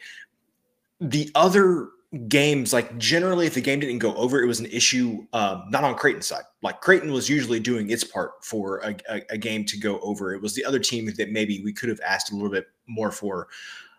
The 1.00 1.30
other 1.34 1.90
games 2.28 2.72
like 2.72 2.96
generally 2.98 3.46
if 3.46 3.54
the 3.54 3.60
game 3.60 3.80
didn't 3.80 3.98
go 3.98 4.14
over 4.14 4.40
it 4.42 4.46
was 4.46 4.60
an 4.60 4.66
issue 4.66 5.26
um, 5.32 5.64
not 5.68 5.84
on 5.84 5.94
creighton's 5.94 6.26
side. 6.26 6.44
Like 6.62 6.80
creighton 6.80 7.12
was 7.12 7.28
usually 7.28 7.60
doing 7.60 7.90
its 7.90 8.04
part 8.04 8.44
for 8.44 8.78
a, 8.78 8.96
a, 9.10 9.22
a, 9.30 9.38
game 9.38 9.64
to 9.66 9.78
go 9.78 9.98
over. 10.00 10.32
It 10.32 10.40
was 10.40 10.54
the 10.54 10.64
other 10.64 10.78
team 10.78 11.12
that 11.16 11.30
maybe 11.30 11.62
we 11.62 11.72
could 11.72 11.88
have 11.88 12.00
asked 12.06 12.30
a 12.30 12.34
little 12.34 12.50
bit 12.50 12.66
more 12.86 13.10
for 13.10 13.48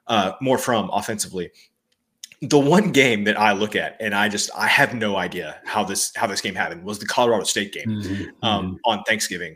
uh, 0.07 0.33
more 0.41 0.57
from 0.57 0.89
offensively. 0.91 1.51
The 2.41 2.59
one 2.59 2.91
game 2.91 3.23
that 3.23 3.39
i 3.39 3.53
look 3.53 3.75
at 3.75 3.95
and 3.99 4.13
i 4.13 4.27
just 4.27 4.49
i 4.55 4.67
have 4.67 4.93
no 4.93 5.15
idea 5.15 5.61
how 5.65 5.83
this 5.83 6.11
how 6.15 6.27
this 6.27 6.41
game 6.41 6.53
happened 6.53 6.83
was 6.83 6.99
the 6.99 7.05
colorado 7.05 7.45
state 7.45 7.71
game 7.71 7.87
mm-hmm. 7.87 8.23
um, 8.43 8.65
mm-hmm. 8.65 8.75
on 8.83 9.01
thanksgiving 9.03 9.55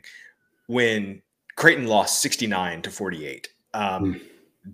when 0.68 1.22
creighton 1.58 1.88
lost 1.88 2.22
69 2.22 2.82
to 2.82 2.90
48 2.90 3.50
um, 3.74 4.16
mm 4.16 4.22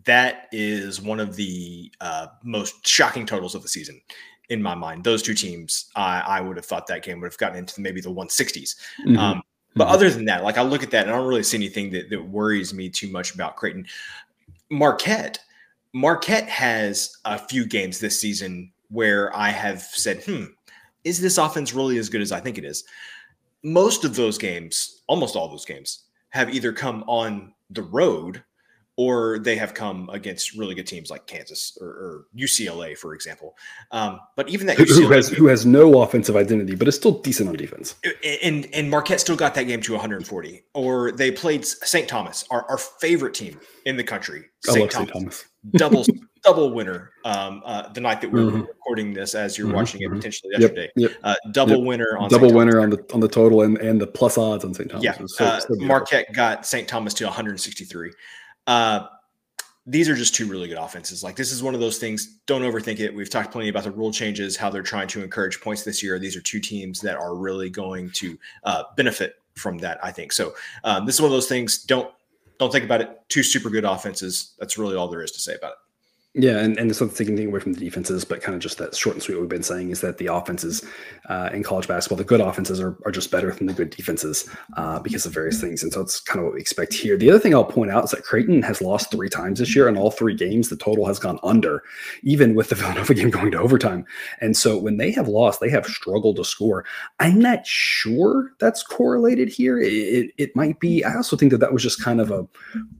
that 0.05 0.47
is 0.51 1.01
one 1.01 1.19
of 1.19 1.35
the 1.35 1.91
uh, 2.01 2.27
most 2.43 2.85
shocking 2.85 3.25
totals 3.25 3.55
of 3.55 3.61
the 3.61 3.67
season 3.67 4.01
in 4.49 4.61
my 4.61 4.75
mind. 4.75 5.03
Those 5.03 5.21
two 5.21 5.33
teams, 5.33 5.89
I, 5.95 6.19
I 6.19 6.41
would 6.41 6.57
have 6.57 6.65
thought 6.65 6.87
that 6.87 7.03
game 7.03 7.19
would 7.21 7.31
have 7.31 7.37
gotten 7.37 7.57
into 7.57 7.81
maybe 7.81 8.01
the 8.01 8.11
160s. 8.11 8.75
Mm-hmm. 9.05 9.17
Um, 9.17 9.41
but 9.75 9.85
mm-hmm. 9.85 9.93
other 9.93 10.09
than 10.09 10.25
that, 10.25 10.43
like 10.43 10.57
I 10.57 10.61
look 10.61 10.83
at 10.83 10.91
that 10.91 11.05
and 11.05 11.11
I 11.11 11.17
don't 11.17 11.27
really 11.27 11.43
see 11.43 11.57
anything 11.57 11.91
that, 11.91 12.09
that 12.09 12.23
worries 12.23 12.73
me 12.73 12.89
too 12.89 13.09
much 13.09 13.33
about 13.33 13.55
Creighton. 13.55 13.85
Marquette, 14.69 15.39
Marquette 15.93 16.49
has 16.49 17.17
a 17.25 17.37
few 17.37 17.65
games 17.65 17.99
this 17.99 18.19
season 18.19 18.71
where 18.89 19.35
I 19.35 19.49
have 19.49 19.81
said, 19.81 20.23
hmm, 20.23 20.45
is 21.03 21.21
this 21.21 21.37
offense 21.37 21.73
really 21.73 21.97
as 21.97 22.09
good 22.09 22.21
as 22.21 22.31
I 22.31 22.39
think 22.39 22.57
it 22.57 22.65
is? 22.65 22.83
Most 23.63 24.03
of 24.03 24.15
those 24.15 24.37
games, 24.37 25.03
almost 25.07 25.35
all 25.35 25.47
those 25.47 25.65
games, 25.65 26.05
have 26.29 26.53
either 26.53 26.73
come 26.73 27.03
on 27.07 27.53
the 27.69 27.83
road 27.83 28.43
or 28.97 29.39
they 29.39 29.55
have 29.57 29.73
come 29.73 30.09
against 30.09 30.55
really 30.55 30.73
good 30.73 30.87
teams 30.87 31.09
like 31.09 31.27
Kansas 31.27 31.77
or, 31.81 31.87
or 31.87 32.25
UCLA, 32.37 32.97
for 32.97 33.13
example. 33.13 33.57
Um, 33.91 34.19
but 34.35 34.47
even 34.47 34.67
that 34.67 34.77
UCLA 34.77 34.95
who 34.95 35.11
has 35.11 35.29
who 35.29 35.47
has 35.47 35.65
no 35.65 36.01
offensive 36.01 36.35
identity, 36.35 36.75
but 36.75 36.87
is 36.87 36.95
still 36.95 37.19
decent 37.19 37.49
on 37.49 37.55
defense. 37.55 37.95
And 38.43 38.67
and 38.73 38.89
Marquette 38.89 39.19
still 39.19 39.35
got 39.35 39.53
that 39.55 39.63
game 39.63 39.81
to 39.81 39.91
140. 39.93 40.63
Or 40.73 41.11
they 41.11 41.31
played 41.31 41.65
St. 41.65 42.07
Thomas, 42.07 42.45
our, 42.49 42.63
our 42.69 42.77
favorite 42.77 43.33
team 43.33 43.59
in 43.85 43.97
the 43.97 44.03
country. 44.03 44.45
St. 44.63 44.89
Thomas, 44.89 45.11
Thomas. 45.11 45.45
double 45.73 46.05
double 46.43 46.73
winner. 46.73 47.11
Um, 47.25 47.63
uh, 47.65 47.89
the 47.89 47.99
night 47.99 48.21
that 48.21 48.31
we're 48.31 48.43
mm-hmm. 48.43 48.61
recording 48.61 49.13
this, 49.13 49.35
as 49.35 49.57
you're 49.57 49.67
mm-hmm. 49.67 49.75
watching 49.75 50.01
it 50.01 50.05
mm-hmm. 50.05 50.15
potentially 50.15 50.53
yesterday, 50.57 50.89
yep. 50.95 51.11
Yep. 51.11 51.19
Uh, 51.23 51.35
double 51.51 51.77
yep. 51.77 51.85
winner 51.85 52.17
on 52.17 52.29
double 52.29 52.53
winner 52.53 52.79
on 52.79 52.91
the 52.91 53.05
on 53.13 53.19
the 53.19 53.27
total 53.27 53.63
and 53.63 53.77
and 53.79 53.99
the 53.99 54.07
plus 54.07 54.37
odds 54.37 54.63
on 54.63 54.73
St. 54.73 54.89
Thomas. 54.89 55.03
Yeah, 55.03 55.17
so, 55.25 55.45
uh, 55.45 55.59
so 55.59 55.75
Marquette 55.75 56.31
got 56.33 56.65
St. 56.65 56.87
Thomas 56.87 57.13
to 57.15 57.25
163. 57.25 58.13
Uh, 58.67 59.07
these 59.87 60.09
are 60.09 60.15
just 60.15 60.33
two 60.33 60.47
really 60.47 60.67
good 60.67 60.77
offenses. 60.77 61.23
Like 61.23 61.35
this 61.35 61.51
is 61.51 61.61
one 61.61 61.75
of 61.75 61.79
those 61.79 61.99
things. 61.99 62.39
Don't 62.47 62.63
overthink 62.63 62.99
it. 62.99 63.13
We've 63.13 63.29
talked 63.29 63.51
plenty 63.51 63.69
about 63.69 63.83
the 63.83 63.91
rule 63.91 64.11
changes, 64.11 64.57
how 64.57 64.69
they're 64.69 64.81
trying 64.81 65.07
to 65.09 65.23
encourage 65.23 65.61
points 65.61 65.83
this 65.83 66.01
year. 66.01 66.17
These 66.17 66.35
are 66.35 66.41
two 66.41 66.59
teams 66.59 67.01
that 67.01 67.17
are 67.17 67.35
really 67.35 67.69
going 67.69 68.09
to 68.11 68.37
uh, 68.63 68.83
benefit 68.97 69.35
from 69.55 69.77
that. 69.79 70.03
I 70.03 70.11
think 70.11 70.31
so. 70.31 70.53
Um, 70.83 71.05
this 71.05 71.15
is 71.15 71.21
one 71.21 71.29
of 71.29 71.33
those 71.33 71.47
things. 71.47 71.83
Don't 71.83 72.11
don't 72.57 72.71
think 72.71 72.85
about 72.85 73.01
it. 73.01 73.21
Two 73.29 73.43
super 73.43 73.69
good 73.69 73.85
offenses. 73.85 74.55
That's 74.59 74.77
really 74.77 74.95
all 74.95 75.07
there 75.07 75.21
is 75.21 75.31
to 75.31 75.39
say 75.39 75.55
about 75.55 75.73
it. 75.73 75.77
Yeah, 76.37 76.57
and, 76.57 76.77
and 76.77 76.91
it's 76.91 76.99
not 76.99 77.15
taking 77.15 77.35
anything 77.35 77.47
away 77.47 77.61
from 77.61 77.71
the 77.71 77.79
defenses, 77.79 78.25
but 78.25 78.41
kind 78.41 78.55
of 78.55 78.61
just 78.61 78.77
that 78.79 78.93
short 78.93 79.15
and 79.15 79.23
sweet. 79.23 79.35
What 79.35 79.41
we've 79.41 79.49
been 79.49 79.63
saying 79.63 79.91
is 79.91 80.01
that 80.01 80.17
the 80.17 80.27
offenses 80.27 80.83
uh, 81.29 81.49
in 81.53 81.63
college 81.63 81.87
basketball, 81.87 82.17
the 82.17 82.25
good 82.25 82.41
offenses 82.41 82.81
are, 82.81 82.97
are 83.05 83.11
just 83.11 83.31
better 83.31 83.53
than 83.53 83.67
the 83.67 83.73
good 83.73 83.89
defenses 83.89 84.49
uh, 84.75 84.99
because 84.99 85.25
of 85.25 85.33
various 85.33 85.61
things, 85.61 85.81
and 85.81 85.93
so 85.93 86.01
it's 86.01 86.19
kind 86.19 86.39
of 86.39 86.45
what 86.47 86.55
we 86.55 86.59
expect 86.59 86.93
here. 86.93 87.15
The 87.15 87.29
other 87.29 87.39
thing 87.39 87.55
I'll 87.55 87.63
point 87.63 87.89
out 87.89 88.03
is 88.03 88.11
that 88.11 88.23
Creighton 88.23 88.61
has 88.63 88.81
lost 88.81 89.11
three 89.11 89.29
times 89.29 89.59
this 89.59 89.73
year, 89.73 89.87
and 89.87 89.97
all 89.97 90.11
three 90.11 90.35
games 90.35 90.67
the 90.67 90.75
total 90.75 91.05
has 91.05 91.19
gone 91.19 91.39
under, 91.41 91.83
even 92.23 92.53
with 92.53 92.67
the 92.67 92.75
Villanova 92.75 93.13
game 93.13 93.29
going 93.29 93.51
to 93.51 93.59
overtime. 93.59 94.05
And 94.41 94.57
so 94.57 94.77
when 94.77 94.97
they 94.97 95.11
have 95.11 95.29
lost, 95.29 95.61
they 95.61 95.69
have 95.69 95.85
struggled 95.85 96.35
to 96.35 96.43
score. 96.43 96.83
I'm 97.21 97.39
not 97.39 97.65
sure 97.65 98.51
that's 98.59 98.83
correlated 98.83 99.47
here. 99.47 99.79
It, 99.79 99.93
it, 99.93 100.31
it 100.37 100.55
might 100.55 100.81
be. 100.81 101.01
I 101.05 101.15
also 101.15 101.37
think 101.37 101.51
that 101.53 101.59
that 101.59 101.71
was 101.71 101.81
just 101.81 102.03
kind 102.03 102.19
of 102.19 102.29
a, 102.29 102.45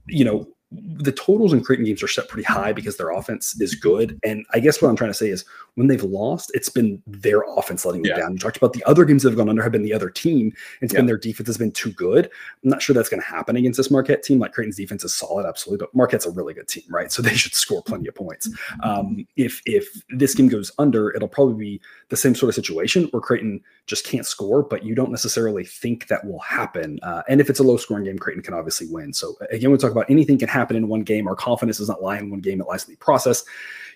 you 0.06 0.24
know, 0.24 0.48
the 0.82 1.12
totals 1.12 1.52
in 1.52 1.62
Creighton 1.62 1.84
games 1.84 2.02
are 2.02 2.08
set 2.08 2.28
pretty 2.28 2.44
high 2.44 2.72
because 2.72 2.96
their 2.96 3.10
offense 3.10 3.60
is 3.60 3.74
good. 3.74 4.18
And 4.22 4.44
I 4.52 4.60
guess 4.60 4.80
what 4.80 4.88
I'm 4.88 4.96
trying 4.96 5.10
to 5.10 5.14
say 5.14 5.28
is 5.28 5.44
when 5.74 5.88
they've 5.88 6.02
lost, 6.02 6.50
it's 6.54 6.68
been 6.68 7.02
their 7.06 7.42
offense 7.56 7.84
letting 7.84 8.02
them 8.02 8.10
yeah. 8.10 8.18
down. 8.18 8.32
You 8.32 8.38
talked 8.38 8.56
about 8.56 8.72
the 8.72 8.82
other 8.84 9.04
games 9.04 9.22
that 9.22 9.30
have 9.30 9.36
gone 9.36 9.48
under 9.48 9.62
have 9.62 9.72
been 9.72 9.82
the 9.82 9.92
other 9.92 10.10
team. 10.10 10.52
It's 10.80 10.92
yeah. 10.92 11.00
been 11.00 11.06
their 11.06 11.18
defense 11.18 11.46
has 11.48 11.58
been 11.58 11.72
too 11.72 11.92
good. 11.92 12.26
I'm 12.64 12.70
not 12.70 12.82
sure 12.82 12.94
that's 12.94 13.08
going 13.08 13.20
to 13.20 13.26
happen 13.26 13.56
against 13.56 13.76
this 13.76 13.90
Marquette 13.90 14.22
team. 14.22 14.38
Like 14.38 14.52
Creighton's 14.52 14.76
defense 14.76 15.04
is 15.04 15.14
solid, 15.14 15.46
absolutely, 15.46 15.84
but 15.84 15.94
Marquette's 15.94 16.26
a 16.26 16.30
really 16.30 16.54
good 16.54 16.66
team, 16.66 16.84
right? 16.88 17.12
So 17.12 17.22
they 17.22 17.34
should 17.34 17.54
score 17.54 17.82
plenty 17.82 18.08
of 18.08 18.14
points. 18.14 18.48
Um, 18.82 19.26
if 19.36 19.62
if 19.66 20.02
this 20.10 20.34
game 20.34 20.48
goes 20.48 20.72
under, 20.78 21.10
it'll 21.10 21.28
probably 21.28 21.54
be 21.54 21.80
the 22.08 22.16
same 22.16 22.34
sort 22.34 22.48
of 22.48 22.54
situation 22.54 23.04
where 23.10 23.20
Creighton 23.20 23.60
just 23.86 24.04
can't 24.04 24.26
score, 24.26 24.62
but 24.62 24.82
you 24.82 24.94
don't 24.94 25.10
necessarily 25.10 25.64
think 25.64 26.08
that 26.08 26.24
will 26.24 26.40
happen. 26.40 26.98
Uh, 27.02 27.22
and 27.28 27.40
if 27.40 27.50
it's 27.50 27.60
a 27.60 27.62
low 27.62 27.76
scoring 27.76 28.04
game, 28.04 28.18
Creighton 28.18 28.42
can 28.42 28.54
obviously 28.54 28.88
win. 28.90 29.12
So 29.12 29.36
again, 29.50 29.70
we 29.70 29.78
talk 29.78 29.92
about 29.92 30.10
anything 30.10 30.38
can 30.38 30.48
happen 30.48 30.65
in 30.74 30.88
one 30.88 31.02
game. 31.02 31.28
Our 31.28 31.36
confidence 31.36 31.78
does 31.78 31.88
not 31.88 32.02
lie 32.02 32.18
in 32.18 32.30
one 32.30 32.40
game; 32.40 32.60
it 32.60 32.66
lies 32.66 32.84
in 32.84 32.94
the 32.94 32.98
process. 32.98 33.44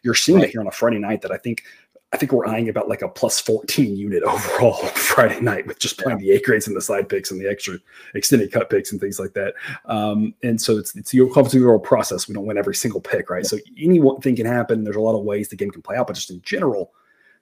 You're 0.03 0.15
seeing 0.15 0.39
right. 0.39 0.49
it 0.49 0.53
here 0.53 0.61
on 0.61 0.69
a 0.69 0.73
Friday 0.73 0.99
night 0.99 1.23
that 1.23 1.33
I 1.33 1.37
think 1.37 1.65
I 2.13 2.17
think 2.17 2.33
we're 2.33 2.47
eyeing 2.47 2.69
about 2.69 2.89
like 2.89 3.03
a 3.03 3.09
plus 3.09 3.41
14 3.41 3.97
unit 3.97 4.23
overall 4.27 4.75
Friday 4.89 5.41
night 5.41 5.67
with 5.67 5.79
just 5.79 5.99
playing 5.99 6.19
yeah. 6.21 6.35
the 6.35 6.39
A 6.39 6.43
grades 6.43 6.67
and 6.67 6.77
the 6.77 6.81
side 6.81 7.09
picks 7.09 7.31
and 7.31 7.41
the 7.41 7.49
extra 7.49 7.79
extended 8.15 8.51
cut 8.51 8.69
picks 8.69 8.91
and 8.91 9.01
things 9.01 9.21
like 9.21 9.33
that. 9.35 9.55
Um, 9.85 10.35
and 10.43 10.61
so 10.61 10.77
it's 10.77 10.95
it's 10.97 11.11
the 11.11 11.21
confidence 11.27 11.55
overall 11.55 11.79
process. 11.79 12.27
We 12.27 12.35
don't 12.35 12.47
win 12.47 12.59
every 12.59 12.75
single 12.75 13.01
pick, 13.01 13.31
right? 13.31 13.45
Yeah. 13.45 13.49
So 13.49 13.59
anything 13.79 14.37
can 14.37 14.47
happen. 14.47 14.85
There's 14.85 14.97
a 14.97 15.01
lot 15.01 15.19
of 15.19 15.25
ways 15.25 15.49
the 15.49 15.57
game 15.57 15.71
can 15.71 15.83
play 15.83 15.97
out, 15.97 16.09
but 16.09 16.17
just 16.17 16.31
in 16.31 16.41
general, 16.43 16.93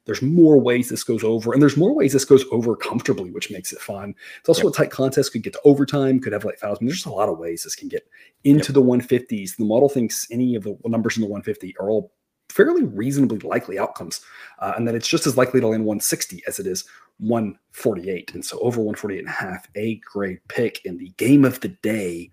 there's 0.08 0.22
more 0.22 0.58
ways 0.58 0.88
this 0.88 1.04
goes 1.04 1.22
over, 1.22 1.52
and 1.52 1.60
there's 1.60 1.76
more 1.76 1.94
ways 1.94 2.14
this 2.14 2.24
goes 2.24 2.42
over 2.50 2.74
comfortably, 2.74 3.30
which 3.30 3.50
makes 3.50 3.74
it 3.74 3.78
fun. 3.78 4.14
It's 4.40 4.48
also 4.48 4.64
yep. 4.64 4.72
a 4.72 4.76
tight 4.76 4.90
contest, 4.90 5.32
could 5.32 5.42
get 5.42 5.52
to 5.52 5.60
overtime, 5.64 6.18
could 6.18 6.32
have 6.32 6.46
like 6.46 6.58
mean, 6.62 6.76
there's 6.80 6.96
just 6.96 7.06
a 7.06 7.10
lot 7.10 7.28
of 7.28 7.36
ways 7.36 7.62
this 7.62 7.74
can 7.74 7.88
get 7.88 8.08
into 8.42 8.72
yep. 8.72 8.74
the 8.74 8.82
150s. 8.82 9.56
The 9.56 9.66
model 9.66 9.90
thinks 9.90 10.26
any 10.30 10.54
of 10.54 10.64
the 10.64 10.78
numbers 10.86 11.18
in 11.18 11.20
the 11.20 11.26
150 11.26 11.76
are 11.78 11.90
all 11.90 12.10
fairly 12.48 12.84
reasonably 12.84 13.38
likely 13.40 13.78
outcomes, 13.78 14.22
uh, 14.60 14.72
and 14.78 14.88
that 14.88 14.94
it's 14.94 15.06
just 15.08 15.26
as 15.26 15.36
likely 15.36 15.60
to 15.60 15.68
land 15.68 15.84
160 15.84 16.42
as 16.48 16.58
it 16.58 16.66
is 16.66 16.86
148. 17.18 18.32
And 18.32 18.42
so 18.42 18.58
over 18.60 18.80
148 18.80 19.18
and 19.18 19.28
a 19.28 19.30
half, 19.30 19.68
a 19.74 19.96
great 19.96 20.40
pick 20.48 20.82
in 20.86 20.96
the 20.96 21.10
game 21.18 21.44
of 21.44 21.60
the 21.60 21.68
day 21.68 22.30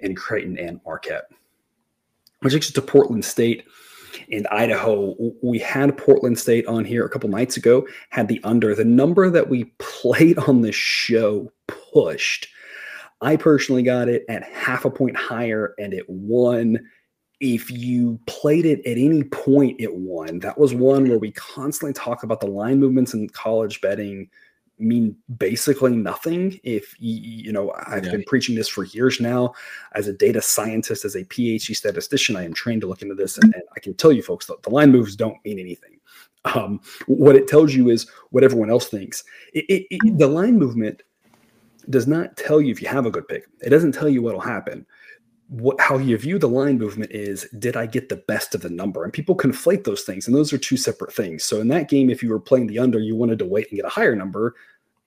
in 0.00 0.16
Creighton 0.16 0.58
and 0.58 0.80
Marquette. 0.84 1.30
Which 2.40 2.52
takes 2.52 2.66
us 2.66 2.72
to 2.72 2.82
Portland 2.82 3.24
State 3.24 3.64
and 4.30 4.46
Idaho. 4.48 5.14
We 5.42 5.58
had 5.58 5.96
Portland 5.96 6.38
State 6.38 6.66
on 6.66 6.84
here 6.84 7.04
a 7.04 7.08
couple 7.08 7.28
nights 7.28 7.56
ago, 7.56 7.86
had 8.10 8.28
the 8.28 8.40
under. 8.44 8.74
The 8.74 8.84
number 8.84 9.30
that 9.30 9.48
we 9.48 9.64
played 9.78 10.38
on 10.38 10.62
the 10.62 10.72
show 10.72 11.52
pushed. 11.66 12.48
I 13.20 13.36
personally 13.36 13.82
got 13.82 14.08
it 14.08 14.24
at 14.28 14.44
half 14.44 14.84
a 14.84 14.90
point 14.90 15.16
higher 15.16 15.74
and 15.78 15.94
it 15.94 16.08
won 16.08 16.78
if 17.40 17.70
you 17.70 18.18
played 18.26 18.64
it 18.64 18.80
at 18.86 18.96
any 18.96 19.22
point, 19.24 19.80
it 19.80 19.94
won. 19.94 20.38
That 20.38 20.58
was 20.58 20.72
one 20.72 21.08
where 21.08 21.18
we 21.18 21.32
constantly 21.32 21.92
talk 21.92 22.22
about 22.22 22.40
the 22.40 22.46
line 22.46 22.80
movements 22.80 23.12
in 23.12 23.28
college 23.28 23.80
betting 23.80 24.30
mean 24.78 25.16
basically 25.38 25.96
nothing 25.96 26.60
if 26.62 26.94
you, 26.98 27.50
know 27.50 27.72
i've 27.86 28.04
yeah. 28.04 28.12
been 28.12 28.24
preaching 28.24 28.54
this 28.54 28.68
for 28.68 28.84
years 28.84 29.20
now. 29.20 29.52
As 29.92 30.06
a 30.06 30.12
data 30.12 30.42
scientist 30.42 31.04
as 31.04 31.14
a 31.14 31.24
phd 31.24 31.74
statistician 31.74 32.36
i 32.36 32.44
am 32.44 32.52
trained 32.52 32.82
to 32.82 32.86
look 32.86 33.02
into 33.02 33.14
this 33.14 33.38
and, 33.38 33.54
and 33.54 33.62
i 33.74 33.80
can 33.80 33.94
tell 33.94 34.12
you 34.12 34.22
folks 34.22 34.46
that 34.46 34.62
the 34.62 34.70
line 34.70 34.92
moves 34.92 35.16
don't 35.16 35.42
mean 35.44 35.58
anything. 35.58 35.98
Um, 36.54 36.80
what 37.06 37.34
it 37.34 37.48
tells 37.48 37.74
you 37.74 37.88
is 37.88 38.08
what 38.30 38.44
everyone 38.44 38.70
else 38.70 38.86
thinks. 38.86 39.24
It, 39.52 39.64
it, 39.68 39.86
it, 39.90 40.18
the 40.18 40.28
line 40.28 40.56
movement 40.58 41.02
does 41.90 42.06
not 42.06 42.36
tell 42.36 42.60
you 42.60 42.70
if 42.70 42.80
you 42.80 42.88
have 42.88 43.06
a 43.06 43.10
good 43.10 43.26
pick. 43.26 43.46
It 43.62 43.70
doesn't 43.70 43.92
tell 43.92 44.08
you 44.08 44.22
what'll 44.22 44.40
happen 44.40 44.86
what, 45.48 45.80
how 45.80 45.98
you 45.98 46.16
view 46.18 46.38
the 46.38 46.48
line 46.48 46.78
movement 46.78 47.12
is 47.12 47.48
did 47.58 47.76
I 47.76 47.86
get 47.86 48.08
the 48.08 48.16
best 48.16 48.54
of 48.54 48.62
the 48.62 48.70
number? 48.70 49.04
And 49.04 49.12
people 49.12 49.36
conflate 49.36 49.84
those 49.84 50.02
things, 50.02 50.26
and 50.26 50.36
those 50.36 50.52
are 50.52 50.58
two 50.58 50.76
separate 50.76 51.12
things. 51.12 51.44
So 51.44 51.60
in 51.60 51.68
that 51.68 51.88
game, 51.88 52.10
if 52.10 52.22
you 52.22 52.30
were 52.30 52.40
playing 52.40 52.66
the 52.66 52.78
under, 52.78 52.98
you 52.98 53.14
wanted 53.14 53.38
to 53.40 53.44
wait 53.44 53.68
and 53.70 53.76
get 53.76 53.86
a 53.86 53.90
higher 53.90 54.16
number. 54.16 54.54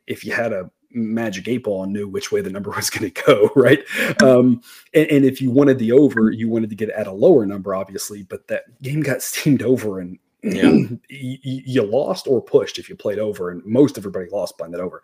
If 0.07 0.23
you 0.23 0.33
had 0.33 0.53
a 0.53 0.71
magic 0.91 1.47
eight 1.47 1.63
ball 1.63 1.83
and 1.83 1.93
knew 1.93 2.07
which 2.07 2.31
way 2.31 2.41
the 2.41 2.49
number 2.49 2.69
was 2.75 2.89
going 2.89 3.11
to 3.11 3.23
go, 3.23 3.49
right? 3.55 3.83
Um, 4.21 4.61
and, 4.93 5.09
and, 5.09 5.25
if 5.25 5.41
you 5.41 5.49
wanted 5.49 5.79
the 5.79 5.91
over, 5.93 6.29
you 6.31 6.49
wanted 6.49 6.69
to 6.71 6.75
get 6.75 6.89
at 6.89 7.07
a 7.07 7.11
lower 7.11 7.45
number, 7.45 7.73
obviously. 7.73 8.23
But 8.23 8.47
that 8.47 8.63
game 8.81 9.01
got 9.01 9.21
steamed 9.21 9.61
over, 9.61 9.99
and 9.99 10.17
yeah. 10.43 10.63
you, 11.09 11.37
you 11.41 11.83
lost 11.83 12.27
or 12.27 12.41
pushed 12.41 12.79
if 12.79 12.89
you 12.89 12.95
played 12.95 13.19
over, 13.19 13.49
and 13.51 13.63
most 13.65 13.97
everybody 13.97 14.29
lost 14.29 14.57
playing 14.57 14.71
that 14.71 14.81
over. 14.81 15.01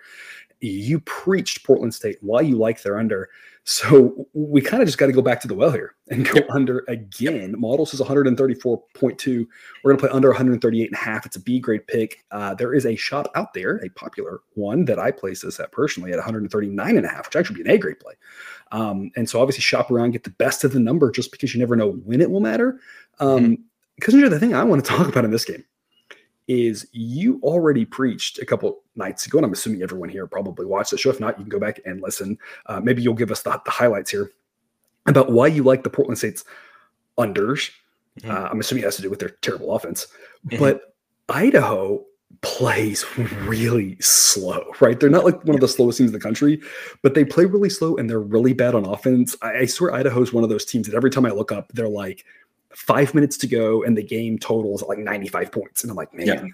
You 0.61 0.99
preached 1.01 1.63
Portland 1.63 1.93
State 1.93 2.17
why 2.21 2.41
you 2.41 2.57
like 2.57 2.81
their 2.81 2.97
under 2.97 3.29
so 3.67 4.27
we 4.33 4.61
kind 4.61 4.83
of 4.83 4.87
just 4.87 4.99
got 4.99 5.07
to 5.07 5.11
go 5.11 5.23
back 5.23 5.41
to 5.41 5.47
the 5.47 5.55
well 5.55 5.71
here 5.71 5.95
and 6.11 6.23
go 6.23 6.39
under 6.51 6.85
again. 6.87 7.59
Models 7.59 7.95
is 7.95 7.99
134.2. 7.99 9.47
We're 9.83 9.91
going 9.91 9.97
to 9.97 10.07
play 10.07 10.15
under 10.15 10.29
138 10.29 10.85
and 10.85 10.93
a 10.93 10.97
half. 10.97 11.25
It's 11.25 11.35
a 11.35 11.39
B 11.39 11.59
grade 11.59 11.87
pick. 11.87 12.23
Uh, 12.29 12.53
there 12.53 12.75
is 12.75 12.85
a 12.85 12.95
shop 12.95 13.27
out 13.33 13.55
there, 13.55 13.77
a 13.77 13.89
popular 13.89 14.41
one 14.53 14.85
that 14.85 14.99
I 14.99 15.09
place 15.09 15.41
this 15.41 15.59
at 15.59 15.71
personally 15.71 16.11
at 16.11 16.17
139 16.17 16.95
and 16.95 17.05
a 17.05 17.09
half, 17.09 17.25
which 17.25 17.35
actually 17.35 17.63
be 17.63 17.67
an 17.67 17.75
A 17.75 17.79
grade 17.79 17.99
play. 17.99 18.13
Um, 18.71 19.09
and 19.15 19.27
so 19.27 19.41
obviously 19.41 19.61
shop 19.61 19.89
around, 19.89 20.11
get 20.11 20.25
the 20.25 20.29
best 20.29 20.63
of 20.63 20.71
the 20.71 20.79
number 20.79 21.09
just 21.09 21.31
because 21.31 21.55
you 21.55 21.59
never 21.59 21.75
know 21.75 21.93
when 21.93 22.21
it 22.21 22.29
will 22.29 22.41
matter. 22.41 22.79
Um, 23.19 23.57
because 23.95 24.13
mm-hmm. 24.13 24.29
the 24.29 24.39
thing 24.39 24.53
I 24.53 24.63
want 24.63 24.85
to 24.85 24.91
talk 24.91 25.07
about 25.07 25.25
in 25.25 25.31
this 25.31 25.45
game 25.45 25.63
is 26.47 26.87
you 26.91 27.39
already 27.43 27.85
preached 27.85 28.39
a 28.39 28.45
couple 28.45 28.83
nights 28.95 29.25
ago, 29.25 29.39
and 29.39 29.45
I'm 29.45 29.53
assuming 29.53 29.81
everyone 29.81 30.09
here 30.09 30.27
probably 30.27 30.65
watched 30.65 30.91
the 30.91 30.97
show. 30.97 31.09
If 31.09 31.19
not, 31.19 31.37
you 31.37 31.43
can 31.43 31.49
go 31.49 31.59
back 31.59 31.79
and 31.85 32.01
listen. 32.01 32.37
Uh, 32.67 32.79
maybe 32.79 33.01
you'll 33.01 33.13
give 33.13 33.31
us 33.31 33.41
the, 33.41 33.59
the, 33.65 33.71
highlights 33.71 34.11
here 34.11 34.31
about 35.07 35.31
why 35.31 35.47
you 35.47 35.63
like 35.63 35.83
the 35.83 35.89
Portland 35.89 36.17
State's 36.17 36.43
unders. 37.17 37.71
Mm-hmm. 38.19 38.31
Uh, 38.31 38.49
I'm 38.49 38.59
assuming 38.59 38.83
it 38.83 38.85
has 38.85 38.95
to 38.97 39.01
do 39.01 39.09
with 39.09 39.19
their 39.19 39.29
terrible 39.41 39.75
offense, 39.75 40.07
mm-hmm. 40.47 40.59
but 40.59 40.95
Idaho 41.29 42.03
plays 42.41 43.05
really 43.17 43.97
slow, 43.99 44.63
right? 44.79 44.99
They're 44.99 45.09
not 45.09 45.25
like 45.25 45.43
one 45.45 45.55
of 45.55 45.61
the 45.61 45.67
slowest 45.67 45.97
teams 45.97 46.09
in 46.09 46.13
the 46.13 46.19
country, 46.19 46.61
but 47.01 47.15
they 47.15 47.25
play 47.25 47.45
really 47.45 47.69
slow 47.69 47.97
and 47.97 48.09
they're 48.09 48.19
really 48.19 48.53
bad 48.53 48.75
on 48.75 48.85
offense. 48.85 49.35
I, 49.41 49.59
I 49.59 49.65
swear 49.65 49.93
Idaho 49.93 50.21
is 50.21 50.31
one 50.31 50.43
of 50.43 50.49
those 50.49 50.65
teams 50.65 50.87
that 50.87 50.95
every 50.95 51.09
time 51.09 51.25
I 51.25 51.31
look 51.31 51.51
up, 51.51 51.71
they're 51.73 51.89
like 51.89 52.25
five 52.75 53.13
minutes 53.15 53.37
to 53.37 53.47
go 53.47 53.83
and 53.83 53.97
the 53.97 54.03
game 54.03 54.37
totals 54.37 54.83
like 54.83 54.97
95 54.97 55.51
points. 55.51 55.83
And 55.83 55.89
I'm 55.89 55.95
like, 55.95 56.13
man, 56.13 56.27
yeah. 56.27 56.45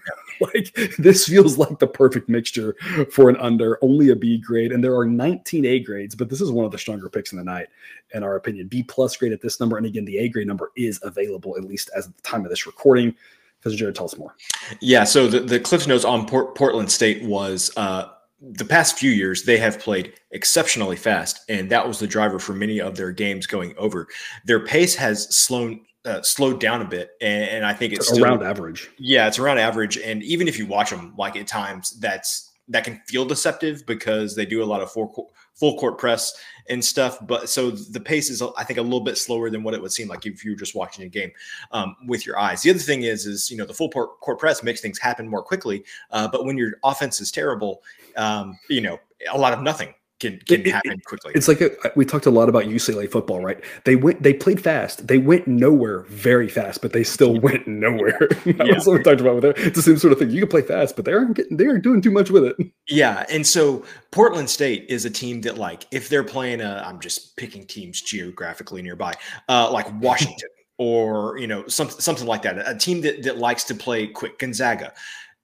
like 0.53 0.73
this 0.97 1.27
feels 1.27 1.57
like 1.57 1.79
the 1.79 1.87
perfect 1.87 2.29
mixture 2.29 2.75
for 3.11 3.29
an 3.29 3.37
under, 3.37 3.79
only 3.81 4.09
a 4.09 4.15
B 4.15 4.37
grade. 4.37 4.71
And 4.71 4.83
there 4.83 4.95
are 4.95 5.05
19 5.05 5.65
A 5.65 5.79
grades, 5.79 6.15
but 6.15 6.29
this 6.29 6.39
is 6.39 6.51
one 6.51 6.65
of 6.65 6.71
the 6.71 6.77
stronger 6.77 7.09
picks 7.09 7.31
in 7.31 7.37
the 7.37 7.43
night, 7.43 7.67
in 8.13 8.23
our 8.23 8.35
opinion. 8.35 8.67
B 8.67 8.83
plus 8.83 9.17
grade 9.17 9.33
at 9.33 9.41
this 9.41 9.59
number. 9.59 9.77
And 9.77 9.85
again, 9.85 10.05
the 10.05 10.19
A 10.19 10.29
grade 10.29 10.47
number 10.47 10.71
is 10.77 10.99
available, 11.03 11.57
at 11.57 11.63
least 11.63 11.89
as 11.95 12.05
of 12.05 12.15
the 12.15 12.21
time 12.21 12.43
of 12.43 12.49
this 12.49 12.65
recording. 12.65 13.15
Because 13.59 13.75
Jared, 13.75 13.95
tell 13.95 14.05
us 14.05 14.17
more. 14.17 14.35
Yeah. 14.79 15.03
So 15.03 15.27
the, 15.27 15.39
the 15.39 15.59
Cliff 15.59 15.87
Notes 15.87 16.05
on 16.05 16.25
Port- 16.25 16.55
Portland 16.55 16.91
State 16.91 17.23
was 17.23 17.71
uh, 17.77 18.09
the 18.41 18.65
past 18.65 18.97
few 18.97 19.11
years 19.11 19.43
they 19.43 19.57
have 19.57 19.79
played 19.79 20.13
exceptionally 20.31 20.95
fast 20.95 21.41
and 21.47 21.69
that 21.69 21.87
was 21.87 21.99
the 21.99 22.07
driver 22.07 22.39
for 22.39 22.53
many 22.53 22.81
of 22.81 22.95
their 22.95 23.11
games 23.11 23.45
going 23.45 23.75
over 23.77 24.07
their 24.45 24.59
pace 24.59 24.95
has 24.95 25.29
slowed 25.35 25.77
uh, 26.05 26.21
slowed 26.21 26.59
down 26.59 26.81
a 26.81 26.85
bit, 26.85 27.11
and, 27.21 27.43
and 27.43 27.65
I 27.65 27.73
think 27.73 27.93
it's, 27.93 28.09
it's 28.09 28.19
around 28.19 28.43
average. 28.43 28.89
Yeah, 28.97 29.27
it's 29.27 29.39
around 29.39 29.59
average, 29.59 29.97
and 29.97 30.23
even 30.23 30.47
if 30.47 30.57
you 30.57 30.65
watch 30.65 30.89
them, 30.89 31.13
like 31.17 31.35
at 31.35 31.47
times, 31.47 31.91
that's 31.99 32.51
that 32.69 32.83
can 32.83 33.01
feel 33.07 33.25
deceptive 33.25 33.85
because 33.85 34.35
they 34.35 34.45
do 34.45 34.63
a 34.63 34.65
lot 34.65 34.81
of 34.81 34.91
full 34.91 35.31
full 35.53 35.77
court 35.77 35.97
press 35.97 36.33
and 36.69 36.83
stuff. 36.83 37.17
But 37.27 37.49
so 37.49 37.71
the 37.71 37.99
pace 37.99 38.29
is, 38.29 38.41
I 38.41 38.63
think, 38.63 38.79
a 38.79 38.81
little 38.81 39.01
bit 39.01 39.17
slower 39.17 39.49
than 39.49 39.61
what 39.63 39.73
it 39.73 39.81
would 39.81 39.91
seem 39.91 40.07
like 40.07 40.25
if 40.25 40.43
you 40.43 40.51
were 40.51 40.57
just 40.57 40.73
watching 40.73 41.03
a 41.05 41.09
game 41.09 41.31
um, 41.71 41.95
with 42.07 42.25
your 42.25 42.39
eyes. 42.39 42.61
The 42.61 42.69
other 42.69 42.79
thing 42.79 43.03
is, 43.03 43.25
is 43.25 43.51
you 43.51 43.57
know, 43.57 43.65
the 43.65 43.73
full 43.73 43.89
court 43.89 44.39
press 44.39 44.63
makes 44.63 44.81
things 44.81 44.97
happen 44.97 45.27
more 45.27 45.43
quickly. 45.43 45.83
Uh, 46.11 46.27
but 46.27 46.45
when 46.45 46.57
your 46.57 46.73
offense 46.83 47.21
is 47.21 47.31
terrible, 47.31 47.83
um, 48.15 48.57
you 48.69 48.81
know, 48.81 48.99
a 49.31 49.37
lot 49.37 49.53
of 49.53 49.61
nothing 49.61 49.93
can, 50.21 50.39
can 50.47 50.61
it, 50.61 50.67
happen 50.67 51.01
quickly. 51.03 51.31
It's 51.33 51.47
like 51.47 51.61
a, 51.61 51.71
we 51.95 52.05
talked 52.05 52.27
a 52.27 52.31
lot 52.31 52.47
about 52.47 52.65
UCLA 52.65 53.11
football, 53.11 53.41
right? 53.41 53.61
They 53.85 53.95
went, 53.95 54.21
they 54.21 54.33
played 54.33 54.61
fast. 54.61 55.07
They 55.07 55.17
went 55.17 55.47
nowhere 55.47 56.03
very 56.03 56.47
fast, 56.47 56.83
but 56.83 56.93
they 56.93 57.03
still 57.03 57.39
went 57.39 57.67
nowhere. 57.67 58.29
yeah. 58.45 58.75
was 58.75 58.85
what 58.85 58.99
we 58.99 59.03
talked 59.03 59.19
about 59.19 59.35
with 59.35 59.45
it. 59.45 59.57
It's 59.57 59.75
the 59.75 59.81
same 59.81 59.97
sort 59.97 60.13
of 60.13 60.19
thing. 60.19 60.29
You 60.29 60.41
can 60.41 60.49
play 60.49 60.61
fast, 60.61 60.95
but 60.95 61.05
they 61.05 61.13
aren't 61.13 61.35
getting, 61.35 61.57
they 61.57 61.65
aren't 61.65 61.83
doing 61.83 62.01
too 62.01 62.11
much 62.11 62.29
with 62.29 62.45
it. 62.45 62.55
Yeah, 62.87 63.25
and 63.29 63.45
so 63.45 63.83
Portland 64.11 64.49
State 64.49 64.85
is 64.89 65.05
a 65.05 65.09
team 65.09 65.41
that, 65.41 65.57
like, 65.57 65.87
if 65.91 66.07
they're 66.07 66.23
playing, 66.23 66.61
a, 66.61 66.83
I'm 66.85 66.99
just 66.99 67.35
picking 67.35 67.65
teams 67.65 67.99
geographically 68.01 68.83
nearby, 68.83 69.15
uh, 69.49 69.71
like 69.71 69.87
Washington 70.01 70.49
or 70.77 71.37
you 71.37 71.45
know 71.45 71.67
something 71.67 71.99
something 71.99 72.27
like 72.27 72.43
that, 72.43 72.57
a 72.67 72.75
team 72.75 73.01
that 73.01 73.23
that 73.23 73.37
likes 73.37 73.63
to 73.65 73.75
play 73.75 74.07
quick, 74.07 74.37
Gonzaga. 74.37 74.93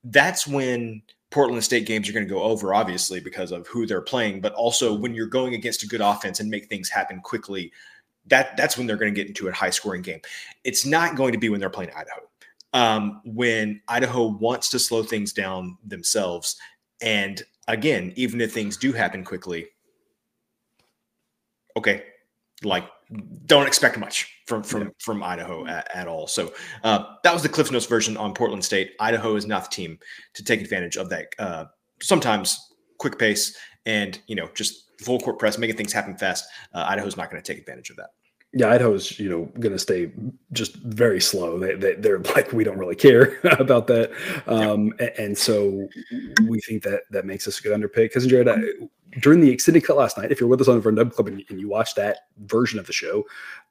That's 0.03 0.47
when 0.47 1.01
Portland 1.29 1.63
State 1.63 1.85
games 1.85 2.07
are 2.07 2.13
going 2.13 2.25
to 2.25 2.33
go 2.33 2.41
over, 2.41 2.73
obviously, 2.73 3.19
because 3.19 3.51
of 3.51 3.67
who 3.67 3.85
they're 3.85 4.01
playing, 4.01 4.39
but 4.39 4.53
also 4.53 4.93
when 4.93 5.13
you're 5.13 5.27
going 5.27 5.53
against 5.55 5.83
a 5.83 5.87
good 5.87 6.01
offense 6.01 6.39
and 6.39 6.49
make 6.49 6.67
things 6.67 6.89
happen 6.89 7.19
quickly, 7.19 7.71
that 8.27 8.55
that's 8.55 8.77
when 8.77 8.87
they're 8.87 8.97
going 8.97 9.13
to 9.13 9.15
get 9.15 9.27
into 9.27 9.47
a 9.47 9.51
high 9.51 9.69
scoring 9.69 10.01
game. 10.01 10.21
It's 10.63 10.85
not 10.85 11.15
going 11.15 11.33
to 11.33 11.37
be 11.37 11.49
when 11.49 11.59
they're 11.59 11.69
playing 11.69 11.91
Idaho. 11.91 12.21
Um, 12.73 13.21
when 13.25 13.81
Idaho 13.87 14.27
wants 14.27 14.69
to 14.69 14.79
slow 14.79 15.03
things 15.03 15.33
down 15.33 15.77
themselves, 15.85 16.57
and 17.01 17.41
again, 17.67 18.13
even 18.15 18.39
if 18.41 18.53
things 18.53 18.77
do 18.77 18.93
happen 18.93 19.23
quickly, 19.23 19.67
okay, 21.75 22.03
like 22.63 22.85
don't 23.45 23.67
expect 23.67 23.97
much 23.97 24.33
from 24.47 24.63
from 24.63 24.81
yeah. 24.81 24.87
from 24.99 25.23
Idaho 25.23 25.65
at, 25.67 25.89
at 25.93 26.07
all. 26.07 26.27
So 26.27 26.53
uh, 26.83 27.15
that 27.23 27.33
was 27.33 27.43
the 27.43 27.49
Cliff 27.49 27.71
Notes 27.71 27.85
version 27.85 28.17
on 28.17 28.33
Portland 28.33 28.63
State. 28.63 28.91
Idaho 28.99 29.35
is 29.35 29.45
not 29.45 29.65
the 29.65 29.75
team 29.75 29.99
to 30.33 30.43
take 30.43 30.61
advantage 30.61 30.97
of 30.97 31.09
that. 31.09 31.27
Uh, 31.39 31.65
sometimes 32.01 32.59
quick 32.99 33.19
pace 33.19 33.55
and 33.85 34.19
you 34.27 34.35
know 34.35 34.49
just 34.55 34.87
full 35.01 35.19
court 35.19 35.39
press, 35.39 35.57
making 35.57 35.77
things 35.77 35.93
happen 35.93 36.17
fast. 36.17 36.45
Uh, 36.73 36.85
Idaho's 36.87 37.17
not 37.17 37.29
going 37.29 37.41
to 37.41 37.53
take 37.53 37.59
advantage 37.59 37.89
of 37.89 37.97
that. 37.97 38.09
Yeah, 38.57 38.71
Idaho's 38.71 39.19
you 39.19 39.29
know 39.29 39.45
going 39.59 39.73
to 39.73 39.79
stay 39.79 40.11
just 40.51 40.77
very 40.77 41.21
slow. 41.21 41.59
They, 41.59 41.93
they 41.93 42.09
are 42.09 42.19
like 42.35 42.51
we 42.51 42.63
don't 42.63 42.79
really 42.79 42.95
care 42.95 43.39
about 43.59 43.85
that, 43.87 44.11
um, 44.47 44.93
and, 44.99 45.11
and, 45.19 45.37
so 45.37 45.87
we 46.47 46.59
think 46.61 46.81
that 46.81 47.01
that 47.11 47.25
makes 47.25 47.47
us 47.47 47.59
a 47.59 47.61
good 47.61 47.79
underpick. 47.79 48.05
Because 48.05 48.25
Jared, 48.25 48.47
I, 48.47 48.57
during 49.21 49.41
the 49.41 49.51
extended 49.51 49.83
cut 49.83 49.95
last 49.95 50.17
night, 50.17 50.31
if 50.31 50.39
you're 50.39 50.49
with 50.49 50.59
us 50.61 50.67
on 50.67 50.81
the 50.81 50.91
Dub 50.91 51.13
Club 51.13 51.27
and, 51.27 51.43
and, 51.49 51.59
you 51.59 51.69
watched 51.69 51.97
that 51.97 52.29
version 52.45 52.79
of 52.79 52.87
the 52.87 52.93
show, 52.93 53.25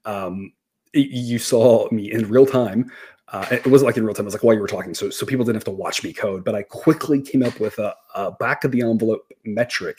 um, 0.05 0.53
you 0.93 1.41
saw 1.41 1.91
me 1.91 2.13
in 2.13 2.29
real 2.29 2.47
time. 2.47 2.89
Uh, 3.33 3.45
it 3.51 3.67
wasn't 3.67 3.87
like 3.87 3.97
in 3.97 4.05
real 4.05 4.15
time; 4.15 4.25
it 4.25 4.27
was 4.27 4.35
like 4.35 4.45
while 4.45 4.55
you 4.55 4.61
were 4.61 4.69
talking, 4.69 4.95
so 4.95 5.11
so 5.11 5.27
people 5.27 5.45
didn't 5.45 5.57
have 5.57 5.65
to 5.65 5.73
watch 5.73 6.05
me 6.05 6.13
code. 6.13 6.45
But 6.45 6.55
I 6.55 6.63
quickly 6.63 7.21
came 7.21 7.43
up 7.43 7.59
with 7.59 7.77
a, 7.81 7.93
a 8.15 8.31
back 8.31 8.63
of 8.63 8.71
the 8.71 8.83
envelope 8.83 9.33
metric 9.45 9.99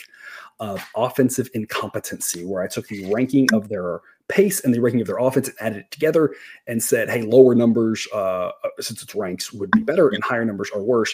of 0.62 0.82
offensive 0.96 1.50
incompetency, 1.54 2.46
where 2.46 2.64
I 2.64 2.68
took 2.68 2.88
the 2.88 3.12
ranking 3.14 3.48
of 3.54 3.68
their 3.68 4.00
pace 4.28 4.60
and 4.64 4.74
the 4.74 4.80
ranking 4.80 5.02
of 5.02 5.08
their 5.08 5.18
offense 5.18 5.48
and 5.48 5.58
added 5.60 5.80
it 5.80 5.92
together 5.92 6.34
and 6.68 6.82
said, 6.82 7.10
hey, 7.10 7.22
lower 7.22 7.56
numbers, 7.56 8.08
uh, 8.14 8.48
uh, 8.48 8.52
since 8.80 9.02
it's 9.02 9.16
ranks, 9.16 9.54
would 9.54 9.72
be 9.72 9.82
better 9.82 10.10
and 10.10 10.24
higher 10.24 10.46
numbers 10.46 10.70
are 10.74 10.82
worse. 10.82 11.14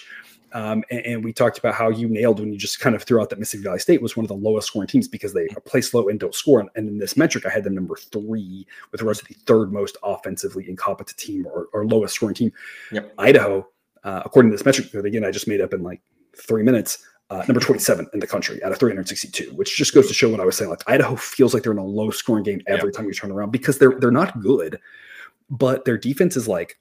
Um, 0.53 0.83
and, 0.91 1.05
and, 1.05 1.23
we 1.23 1.33
talked 1.33 1.57
about 1.57 1.73
how 1.73 1.89
you 1.89 2.07
nailed 2.07 2.39
when 2.39 2.53
you 2.53 2.59
just 2.59 2.79
kind 2.79 2.95
of 2.95 3.01
threw 3.01 3.19
out 3.19 3.31
that 3.31 3.39
Mississippi 3.39 3.63
Valley 3.63 3.79
State 3.79 4.03
was 4.03 4.15
one 4.15 4.23
of 4.23 4.27
the 4.27 4.35
lowest 4.35 4.67
scoring 4.67 4.87
teams 4.87 5.07
because 5.07 5.33
they 5.33 5.47
play 5.65 5.81
slow 5.81 6.09
and 6.09 6.19
don't 6.19 6.35
score. 6.35 6.59
And 6.59 6.69
in 6.75 6.99
this 6.99 7.17
metric, 7.17 7.47
I 7.47 7.49
had 7.49 7.63
them 7.63 7.73
number 7.73 7.95
three 7.95 8.67
with 8.91 9.01
regards 9.01 9.19
to 9.21 9.25
the 9.25 9.33
third 9.33 9.73
most 9.73 9.97
offensively 10.03 10.69
incompetent 10.69 11.17
team 11.17 11.47
or, 11.47 11.69
or 11.73 11.87
lowest 11.87 12.13
scoring 12.13 12.35
team. 12.35 12.51
Yep. 12.91 13.15
Idaho, 13.17 13.67
uh, 14.03 14.21
according 14.25 14.51
to 14.51 14.57
this 14.57 14.65
metric 14.65 14.91
that 14.91 15.05
again 15.05 15.25
I 15.25 15.31
just 15.31 15.47
made 15.47 15.59
up 15.59 15.73
in 15.73 15.81
like 15.81 16.01
three 16.37 16.61
minutes, 16.61 17.03
uh, 17.33 17.43
number 17.47 17.59
27 17.59 18.07
in 18.13 18.19
the 18.19 18.27
country 18.27 18.63
out 18.63 18.71
of 18.71 18.77
362, 18.77 19.55
which 19.55 19.75
just 19.75 19.93
goes 19.93 20.07
to 20.07 20.13
show 20.13 20.29
what 20.29 20.39
I 20.39 20.45
was 20.45 20.55
saying. 20.55 20.69
Like 20.69 20.83
Idaho 20.87 21.15
feels 21.15 21.53
like 21.53 21.63
they're 21.63 21.71
in 21.71 21.79
a 21.79 21.85
low 21.85 22.11
scoring 22.11 22.43
game 22.43 22.61
every 22.67 22.91
time 22.91 23.05
you 23.05 23.13
turn 23.13 23.31
around 23.31 23.51
because 23.51 23.79
they're 23.79 23.97
they're 23.99 24.11
not 24.11 24.39
good, 24.39 24.79
but 25.49 25.83
their 25.85 25.97
defense 25.97 26.37
is 26.37 26.47
like 26.47 26.77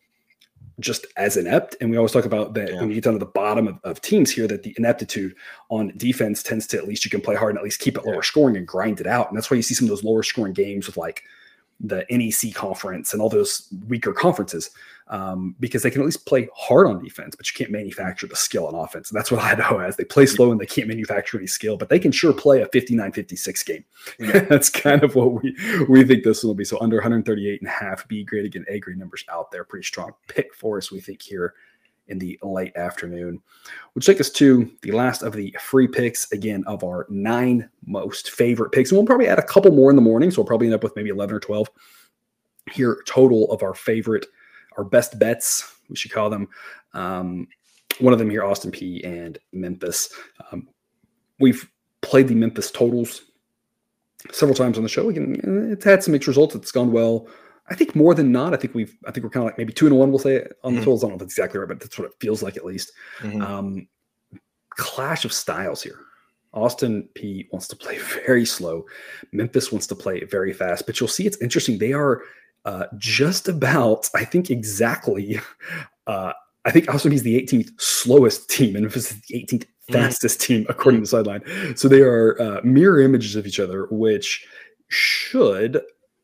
just 0.79 1.07
as 1.17 1.39
inept. 1.39 1.77
And 1.81 1.91
we 1.91 1.97
always 1.97 2.13
talk 2.13 2.27
about 2.27 2.53
that 2.55 2.71
yeah. 2.71 2.81
when 2.81 2.89
you 2.89 2.95
get 2.97 3.05
down 3.05 3.15
to 3.15 3.19
the 3.19 3.27
bottom 3.27 3.67
of, 3.69 3.79
of, 3.85 4.01
teams 4.01 4.31
here, 4.31 4.47
that 4.49 4.63
the 4.63 4.75
ineptitude 4.77 5.35
on 5.71 5.93
defense 5.97 6.43
tends 6.43 6.67
to 6.69 6.79
at 6.79 6.89
least 6.89 7.05
you 7.05 7.11
can 7.11 7.21
play 7.21 7.35
hard 7.35 7.51
and 7.51 7.59
at 7.59 7.65
least 7.65 7.81
keep 7.81 7.97
it 7.97 8.05
lower 8.05 8.23
scoring 8.23 8.57
and 8.57 8.67
grind 8.67 9.01
it 9.01 9.07
out. 9.07 9.29
And 9.29 9.37
that's 9.37 9.51
why 9.51 9.57
you 9.57 9.63
see 9.63 9.75
some 9.75 9.87
of 9.87 9.91
those 9.91 10.05
lower 10.05 10.23
scoring 10.23 10.53
games 10.53 10.87
with 10.87 10.97
like 10.97 11.23
the 11.83 12.07
NEC 12.11 12.55
conference 12.55 13.13
and 13.13 13.21
all 13.21 13.29
those 13.29 13.69
weaker 13.89 14.13
conferences 14.13 14.71
um, 15.09 15.55
because 15.61 15.83
they 15.83 15.91
can 15.91 16.01
at 16.01 16.05
least 16.05 16.25
play 16.27 16.49
hard 16.55 16.87
on 16.87 17.03
defense, 17.03 17.35
but 17.35 17.47
you 17.47 17.55
can't 17.57 17.71
manufacture 17.71 18.27
the 18.27 18.37
skill 18.37 18.67
on 18.67 18.75
offense. 18.75 19.11
And 19.11 19.19
that's 19.19 19.31
what 19.31 19.41
Idaho 19.43 19.79
has. 19.79 19.97
They 19.97 20.05
play 20.05 20.27
slow 20.27 20.53
and 20.53 20.61
they 20.61 20.67
can't 20.67 20.89
manufacture 20.89 21.37
any 21.37 21.47
skill, 21.47 21.77
but 21.77 21.89
they 21.89 21.99
can 21.99 22.13
sure 22.13 22.33
play 22.33 22.63
a 22.63 22.67
59 22.69 23.13
56 23.13 23.63
game. 23.65 23.85
Yeah. 24.19 24.41
that's 24.49 24.71
kind 24.71 25.03
of 25.03 25.15
what 25.15 25.43
we, 25.43 25.57
we 25.89 26.05
think 26.05 26.25
this 26.25 26.45
will 26.45 26.55
be. 26.55 26.65
So 26.65 26.79
under 26.81 26.97
138 26.97 27.61
and 27.61 27.69
a 27.69 27.73
half 27.73 28.07
B 28.09 28.25
grade 28.25 28.47
again, 28.47 28.65
A 28.69 28.79
grade 28.79 28.99
numbers 28.99 29.25
out 29.31 29.51
there. 29.51 29.65
Pretty 29.65 29.85
strong 29.85 30.13
pick 30.29 30.55
for 30.55 30.79
us, 30.79 30.91
we 30.91 31.01
think, 31.01 31.21
here 31.21 31.55
in 32.13 32.19
the 32.19 32.39
late 32.43 32.77
afternoon, 32.77 33.41
which 33.95 34.07
take 34.07 34.21
us 34.21 34.31
to 34.31 34.71
the 34.83 34.93
last 34.93 35.23
of 35.23 35.33
the 35.33 35.57
free 35.61 35.89
picks 35.89 36.31
again 36.31 36.63
of 36.69 36.85
our 36.85 37.07
nine 37.09 37.69
most 37.85 38.31
favorite 38.31 38.71
picks. 38.71 38.91
And 38.91 38.99
we'll 38.99 39.07
probably 39.07 39.27
add 39.27 39.41
a 39.41 39.43
couple 39.43 39.73
more 39.73 39.91
in 39.91 39.97
the 39.97 40.03
morning. 40.03 40.31
So 40.31 40.41
we'll 40.41 40.47
probably 40.47 40.69
end 40.69 40.75
up 40.75 40.85
with 40.85 40.95
maybe 40.95 41.11
11 41.11 41.35
or 41.35 41.41
12 41.41 41.69
here 42.71 43.03
total 43.07 43.51
of 43.51 43.63
our 43.63 43.75
favorite, 43.75 44.27
our 44.77 44.85
best 44.85 45.19
bets, 45.19 45.77
we 45.89 45.97
should 45.97 46.13
call 46.13 46.31
them. 46.31 46.49
Um, 46.95 47.49
one 47.99 48.13
of 48.13 48.19
them 48.19 48.31
here, 48.31 48.45
Austin 48.45 48.71
Peay 48.71 49.05
and 49.05 49.39
Memphis. 49.53 50.13
Um, 50.51 50.69
we've 51.41 51.69
played 52.01 52.29
the 52.29 52.35
Memphis 52.35 52.71
totals 52.71 53.23
several 54.31 54.55
times 54.55 54.77
on 54.77 54.83
the 54.83 54.89
show. 54.89 55.09
Again, 55.09 55.71
it's 55.73 55.85
had 55.85 56.03
some 56.03 56.13
mixed 56.13 56.29
results. 56.29 56.55
It's 56.55 56.73
gone 56.73 56.93
well. 56.93 57.27
I 57.73 57.75
think 57.75 57.97
more 57.97 58.15
than 58.15 58.31
not, 58.31 58.53
I 58.53 58.59
think 58.59 58.75
we've, 58.75 58.95
I 59.07 59.11
think 59.11 59.25
we're 59.25 59.31
kind 59.31 59.45
of 59.45 59.47
like 59.47 59.57
maybe 59.57 59.73
two 59.73 59.87
and 59.87 59.99
one, 59.99 60.11
we'll 60.11 60.19
say 60.19 60.47
on 60.63 60.75
the 60.75 60.81
mm-hmm. 60.81 60.85
totals. 60.85 61.03
I 61.03 61.07
don't 61.07 61.13
know 61.13 61.15
if 61.15 61.21
that's 61.21 61.33
exactly 61.33 61.59
right, 61.59 61.69
but 61.69 61.81
that's 61.81 61.99
what 61.99 62.07
it 62.07 62.15
feels 62.21 62.43
like 62.43 62.59
at 62.59 62.67
least. 62.67 62.93
Mm-hmm. 63.21 63.41
Um, 63.41 63.89
clash 64.69 65.25
of 65.25 65.33
styles 65.33 65.83
here. 65.83 65.99
Austin 66.53 67.09
Peay 67.15 67.47
wants 67.51 67.67
to 67.69 67.77
play 67.77 67.99
very 68.27 68.45
slow. 68.45 68.85
Memphis 69.33 69.73
wants 69.73 69.87
to 69.87 69.95
play 69.95 70.23
very 70.25 70.53
fast, 70.53 70.85
but 70.85 71.01
you'll 71.01 71.09
see 71.09 71.27
it's 71.27 71.41
interesting. 71.41 71.79
They 71.79 71.95
are 71.95 72.23
uh, 72.67 72.85
just 72.99 73.49
about, 73.49 74.07
I 74.15 74.27
think 74.27 74.51
exactly, 74.51 75.41
uh, 76.07 76.35
I 76.67 76.71
think 76.71 76.93
Austin 76.93 77.11
Peay 77.11 77.15
is 77.15 77.23
the 77.23 77.41
18th 77.41 77.81
slowest 77.81 78.51
team, 78.51 78.77
and 78.77 78.85
Memphis 78.85 79.13
is 79.13 79.21
the 79.23 79.35
18th 79.35 79.63
mm-hmm. 79.63 79.93
fastest 79.95 80.41
mm. 80.41 80.47
team 80.47 80.67
according 80.69 81.01
to 81.01 81.05
the 81.05 81.09
sideline. 81.09 81.75
So 81.75 81.89
they 81.89 82.03
are 82.03 82.39
uh, 82.39 82.61
mirror 82.65 83.01
images 83.01 83.35
of 83.35 83.47
each 83.47 83.59
other, 83.59 83.87
which 83.91 84.47
should 84.89 85.81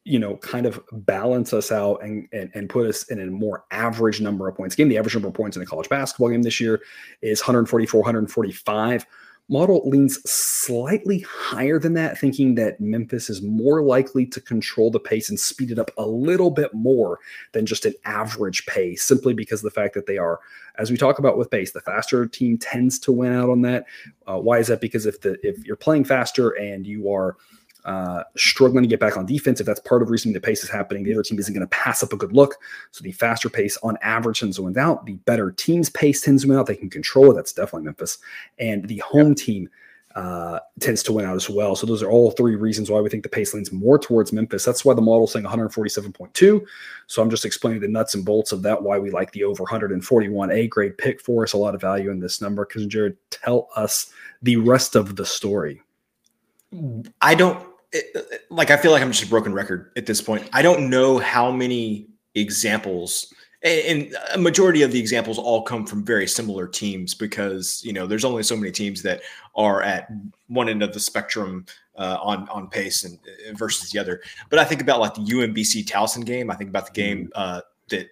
you 0.09 0.19
know, 0.19 0.39
kind 0.39 0.65
of 0.65 0.81
balance 0.91 1.53
us 1.53 1.71
out 1.71 2.03
and, 2.03 2.27
and, 2.33 2.51
and 2.55 2.71
put 2.71 2.87
us 2.87 3.03
in 3.11 3.21
a 3.21 3.27
more 3.27 3.65
average 3.71 4.23
number 4.23 4.49
of 4.49 4.57
points 4.57 4.75
game. 4.75 4.89
The 4.89 4.97
average 4.97 5.15
number 5.15 5.29
of 5.29 5.35
points 5.35 5.55
in 5.55 5.63
a 5.63 5.67
college 5.67 5.91
basketball 5.91 6.31
game 6.31 6.43
this 6.43 6.59
year 6.59 6.81
is 7.21 7.43
144, 7.43 8.01
145. 8.01 9.07
Model 9.51 9.87
leans 9.87 10.19
slightly 10.31 11.21
higher 11.21 11.79
than 11.79 11.93
that, 11.95 12.19
thinking 12.19 12.55
that 12.55 12.81
Memphis 12.81 13.29
is 13.29 13.43
more 13.43 13.83
likely 13.83 14.25
to 14.27 14.41
control 14.41 14.91
the 14.91 15.01
pace 15.01 15.29
and 15.29 15.39
speed 15.39 15.71
it 15.71 15.79
up 15.79 15.91
a 15.99 16.07
little 16.07 16.51
bit 16.51 16.73
more 16.73 17.19
than 17.53 17.67
just 17.67 17.85
an 17.85 17.95
average 18.07 18.65
pace, 18.67 19.03
simply 19.03 19.35
because 19.35 19.61
the 19.61 19.71
fact 19.71 19.95
that 19.95 20.07
they 20.07 20.19
are, 20.19 20.41
as 20.79 20.91
we 20.91 20.97
talk 20.97 21.19
about 21.19 21.37
with 21.37 21.51
pace, 21.51 21.73
the 21.73 21.81
faster 21.81 22.27
team 22.27 22.57
tends 22.57 22.99
to 22.99 23.13
win 23.13 23.33
out 23.33 23.51
on 23.51 23.63
that. 23.63 23.85
Uh, 24.27 24.39
why 24.39 24.59
is 24.59 24.69
that? 24.69 24.81
Because 24.81 25.07
if 25.07 25.21
the 25.21 25.39
if 25.47 25.65
you're 25.65 25.77
playing 25.77 26.05
faster 26.05 26.51
and 26.51 26.87
you 26.87 27.11
are 27.11 27.37
uh, 27.85 28.25
struggling 28.37 28.83
to 28.83 28.89
get 28.89 29.01
back 29.01 29.17
on 29.17 29.27
defense. 29.27 29.61
If 29.61 29.67
that's 29.67 29.81
part 29.81 30.03
of 30.03 30.11
reason 30.11 30.33
the 30.33 30.41
pace 30.41 30.63
is 30.63 30.71
happening, 30.71 31.05
the 31.05 31.13
other 31.13 31.23
team 31.23 31.39
isn't 31.39 31.55
going 31.55 31.67
to 31.67 31.77
pass 31.77 32.03
up 32.03 32.13
a 32.13 32.17
good 32.17 32.33
look. 32.33 32.57
So 32.91 33.03
the 33.03 33.13
faster 33.13 33.49
pace 33.49 33.79
on 33.83 33.97
average 34.03 34.41
tends 34.41 34.57
to 34.57 34.63
win 34.63 34.77
out. 34.77 35.07
The 35.07 35.15
better 35.15 35.51
team's 35.53 35.89
pace 35.91 36.21
tends 36.21 36.43
to 36.43 36.49
win 36.49 36.59
out. 36.59 36.67
They 36.67 36.77
can 36.77 36.91
control 36.91 37.31
it. 37.31 37.35
That's 37.35 37.53
definitely 37.53 37.85
Memphis. 37.85 38.19
And 38.59 38.87
the 38.87 38.99
home 38.99 39.35
team 39.35 39.71
uh, 40.19 40.59
tends 40.81 41.03
to 41.05 41.13
win 41.13 41.25
out 41.25 41.37
as 41.37 41.49
well. 41.49 41.77
So 41.77 41.87
those 41.87 42.03
are 42.03 42.11
all 42.11 42.33
three 42.33 42.57
reasons 42.57 42.91
why 42.91 43.01
we 43.01 43.09
think 43.09 43.23
the 43.23 43.29
pace 43.29 43.55
leans 43.55 43.71
more 43.71 43.99
towards 43.99 44.33
Memphis. 44.33 44.65
That's 44.65 44.85
why 44.85 44.95
the 44.95 45.01
model's 45.01 45.33
saying 45.33 45.45
147.2. 45.45 46.65
So 47.07 47.23
I'm 47.23 47.31
just 47.31 47.45
explaining 47.45 47.81
the 47.81 47.89
nuts 47.89 48.15
and 48.15 48.25
bolts 48.25 48.51
of 48.51 48.63
that, 48.63 48.83
why 48.83 48.99
we 48.99 49.11
like 49.11 49.31
the 49.33 49.45
over 49.45 49.63
141 49.63 50.51
A 50.51 50.67
grade 50.67 50.99
pick 50.99 51.21
for 51.21 51.45
us. 51.45 51.53
A 51.53 51.57
lot 51.57 51.75
of 51.75 51.81
value 51.81 52.11
in 52.11 52.19
this 52.19 52.41
number. 52.41 52.65
Because 52.65 52.87
Jared, 52.87 53.17
tell 53.31 53.69
us 53.77 54.11
the 54.43 54.57
rest 54.57 54.97
of 54.97 55.15
the 55.15 55.25
story. 55.25 55.83
I 57.21 57.35
don't 57.35 57.67
it, 57.93 58.43
like 58.51 58.71
I 58.71 58.77
feel 58.77 58.93
like 58.93 59.03
I'm 59.03 59.13
just 59.13 59.25
a 59.25 59.29
broken 59.29 59.53
record 59.53 59.93
at 59.97 60.07
this 60.07 60.21
point. 60.21 60.49
I 60.53 60.63
don't 60.63 60.91
know 60.91 61.19
how 61.19 61.51
many 61.51 62.09
examples 62.35 63.33
and 63.63 64.15
a 64.33 64.39
majority 64.39 64.83
of 64.83 64.93
the 64.93 65.01
examples 65.01 65.37
all 65.37 65.63
come 65.63 65.85
from 65.85 66.05
very 66.05 66.29
similar 66.29 66.69
teams 66.69 67.15
because 67.15 67.83
you 67.85 67.93
know 67.93 68.07
there's 68.07 68.25
only 68.25 68.43
so 68.43 68.57
many 68.57 68.71
teams 68.71 69.03
that 69.03 69.21
are 69.57 69.83
at 69.83 70.09
one 70.47 70.69
end 70.69 70.83
of 70.83 70.93
the 70.93 71.01
spectrum 71.01 71.67
uh, 71.97 72.19
on 72.23 72.49
on 72.51 72.69
pace 72.69 73.05
and 73.05 73.19
uh, 73.19 73.55
versus 73.55 73.91
the 73.91 73.99
other. 73.99 74.21
But 74.49 74.61
I 74.61 74.65
think 74.65 74.81
about 74.81 75.01
like 75.01 75.15
the 75.15 75.23
UMBC 75.23 75.87
Towson 75.87 76.25
game. 76.25 76.51
I 76.51 76.55
think 76.55 76.71
about 76.71 76.87
the 76.87 76.93
game 76.93 77.27
mm-hmm. 77.27 77.33
uh, 77.35 77.61
that 77.89 78.09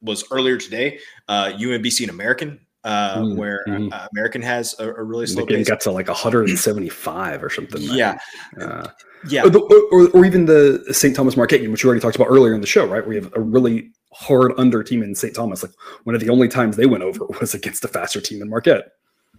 was 0.00 0.24
earlier 0.30 0.56
today, 0.56 0.98
uh, 1.28 1.52
UMBC 1.52 2.02
and 2.02 2.10
American 2.10 2.60
uh, 2.86 3.18
mm, 3.18 3.34
where 3.34 3.64
uh, 3.68 4.06
American 4.12 4.40
has 4.40 4.74
a, 4.78 4.88
a 4.88 5.02
really 5.02 5.26
slow. 5.26 5.44
It 5.44 5.66
got 5.66 5.80
to 5.80 5.90
like 5.90 6.06
175 6.06 7.42
or 7.42 7.50
something. 7.50 7.82
Yeah, 7.82 8.16
uh, 8.60 8.86
yeah, 9.28 9.42
or, 9.44 9.50
the, 9.50 9.60
or, 9.90 10.08
or, 10.16 10.24
even 10.24 10.46
the 10.46 10.84
St. 10.92 11.14
Thomas 11.14 11.36
Marquette 11.36 11.60
game, 11.60 11.72
which 11.72 11.84
we 11.84 11.88
already 11.88 12.00
talked 12.00 12.14
about 12.14 12.28
earlier 12.28 12.54
in 12.54 12.60
the 12.60 12.66
show, 12.66 12.86
right? 12.86 13.04
We 13.04 13.16
have 13.16 13.32
a 13.34 13.40
really 13.40 13.90
hard 14.12 14.52
under 14.56 14.84
team 14.84 15.02
in 15.02 15.16
St. 15.16 15.34
Thomas. 15.34 15.64
Like 15.64 15.72
one 16.04 16.14
of 16.14 16.20
the 16.20 16.30
only 16.30 16.46
times 16.46 16.76
they 16.76 16.86
went 16.86 17.02
over 17.02 17.26
was 17.40 17.54
against 17.54 17.84
a 17.84 17.88
faster 17.88 18.20
team 18.20 18.40
in 18.40 18.48
Marquette. 18.48 18.92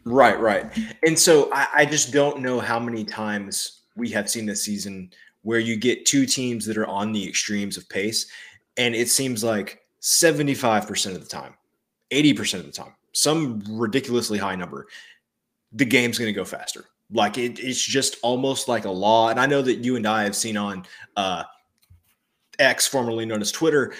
Right, 0.03 0.39
right. 0.39 0.65
And 1.05 1.17
so 1.17 1.49
I, 1.53 1.67
I 1.73 1.85
just 1.85 2.11
don't 2.11 2.41
know 2.41 2.59
how 2.59 2.79
many 2.79 3.05
times 3.05 3.83
we 3.95 4.09
have 4.09 4.29
seen 4.29 4.45
this 4.45 4.63
season 4.63 5.11
where 5.43 5.59
you 5.59 5.77
get 5.77 6.05
two 6.05 6.25
teams 6.25 6.65
that 6.65 6.77
are 6.77 6.87
on 6.87 7.13
the 7.13 7.27
extremes 7.27 7.77
of 7.77 7.87
pace, 7.87 8.29
and 8.75 8.93
it 8.93 9.09
seems 9.09 9.41
like 9.41 9.79
75% 10.01 11.15
of 11.15 11.21
the 11.21 11.27
time, 11.27 11.53
80% 12.11 12.55
of 12.55 12.65
the 12.65 12.71
time 12.73 12.93
some 13.17 13.63
ridiculously 13.67 14.37
high 14.37 14.55
number, 14.55 14.87
the 15.71 15.85
game's 15.85 16.17
going 16.17 16.29
to 16.29 16.37
go 16.37 16.45
faster. 16.45 16.85
Like 17.11 17.37
it, 17.37 17.59
it's 17.59 17.81
just 17.81 18.17
almost 18.21 18.67
like 18.67 18.85
a 18.85 18.91
law. 18.91 19.29
And 19.29 19.39
I 19.39 19.45
know 19.45 19.61
that 19.61 19.83
you 19.83 19.95
and 19.95 20.07
I 20.07 20.23
have 20.23 20.35
seen 20.35 20.57
on 20.57 20.85
uh, 21.15 21.43
X, 22.59 22.87
formerly 22.87 23.25
known 23.25 23.41
as 23.41 23.51
Twitter, 23.51 23.93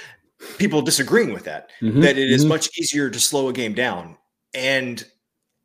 people 0.58 0.82
disagreeing 0.82 1.34
with 1.34 1.46
that. 1.46 1.72
Mm-hmm, 1.82 2.02
that 2.02 2.18
it 2.18 2.32
is 2.32 2.42
mm-hmm. 2.42 2.50
much 2.50 2.70
easier 2.78 3.10
to 3.10 3.20
slow 3.20 3.50
a 3.50 3.54
game 3.54 3.74
down. 3.74 4.18
And 4.54 5.04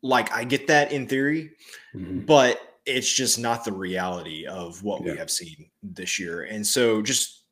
like 0.01 0.31
I 0.33 0.43
get 0.43 0.67
that 0.67 0.91
in 0.91 1.07
theory, 1.07 1.51
mm-hmm. 1.95 2.21
but 2.21 2.59
it's 2.85 3.11
just 3.11 3.39
not 3.39 3.63
the 3.63 3.71
reality 3.71 4.45
of 4.45 4.83
what 4.83 5.03
yeah. 5.03 5.11
we 5.11 5.17
have 5.17 5.29
seen 5.31 5.69
this 5.81 6.19
year. 6.19 6.43
And 6.43 6.65
so, 6.65 7.01
just 7.01 7.43